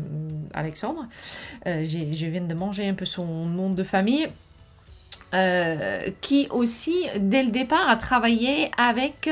[0.55, 1.07] Alexandre,
[1.65, 4.29] je viens de manger un peu son nom de famille.
[5.35, 9.29] Euh, qui aussi, dès le départ, a travaillé avec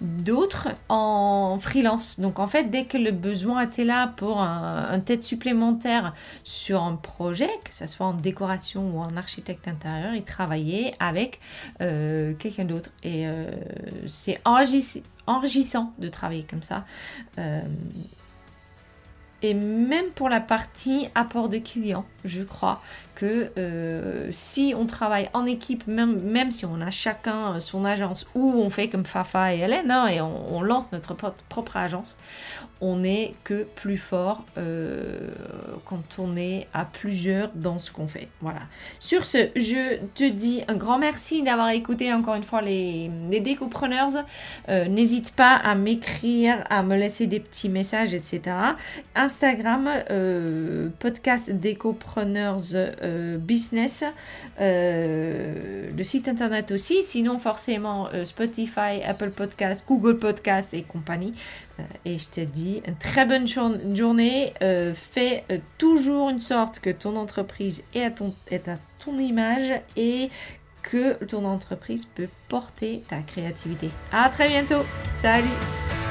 [0.00, 2.18] d'autres en freelance.
[2.18, 6.14] Donc en fait, dès que le besoin était là pour un, tête supplémentaire
[6.44, 11.40] sur un projet, que ce soit en décoration ou en architecte intérieur, il travaillait avec
[11.82, 12.90] euh, quelqu'un d'autre.
[13.02, 13.50] Et euh,
[14.06, 14.40] c'est
[15.26, 16.86] enrichissant de travailler comme ça.
[19.42, 22.80] et même pour la partie apport de clients, je crois
[23.14, 28.26] que euh, si on travaille en équipe, même, même si on a chacun son agence
[28.34, 32.16] ou on fait comme Fafa et Hélène hein, et on, lance notre propre agence,
[32.80, 35.28] on n'est que plus fort euh,
[35.84, 38.28] quand on est à plusieurs dans ce qu'on fait.
[38.40, 38.60] Voilà.
[38.98, 43.40] Sur ce, je te dis un grand merci d'avoir écouté encore une fois les, les
[43.40, 44.10] décopreneurs.
[44.68, 48.42] Euh, n'hésite pas à m'écrire, à me laisser des petits messages, etc.
[49.14, 49.88] Instagram,
[50.98, 52.92] podcast décopreneurs euh,
[53.38, 54.04] business,
[54.60, 61.34] euh, le site internet aussi, sinon forcément euh, Spotify, Apple Podcast, Google Podcast et compagnie.
[62.04, 64.54] et je te dis une très bonne journée.
[64.94, 65.44] fais
[65.78, 70.30] toujours une sorte que ton entreprise est à ton, est à ton image et
[70.82, 73.88] que ton entreprise peut porter ta créativité.
[74.12, 74.84] À très bientôt.
[75.16, 76.03] Salut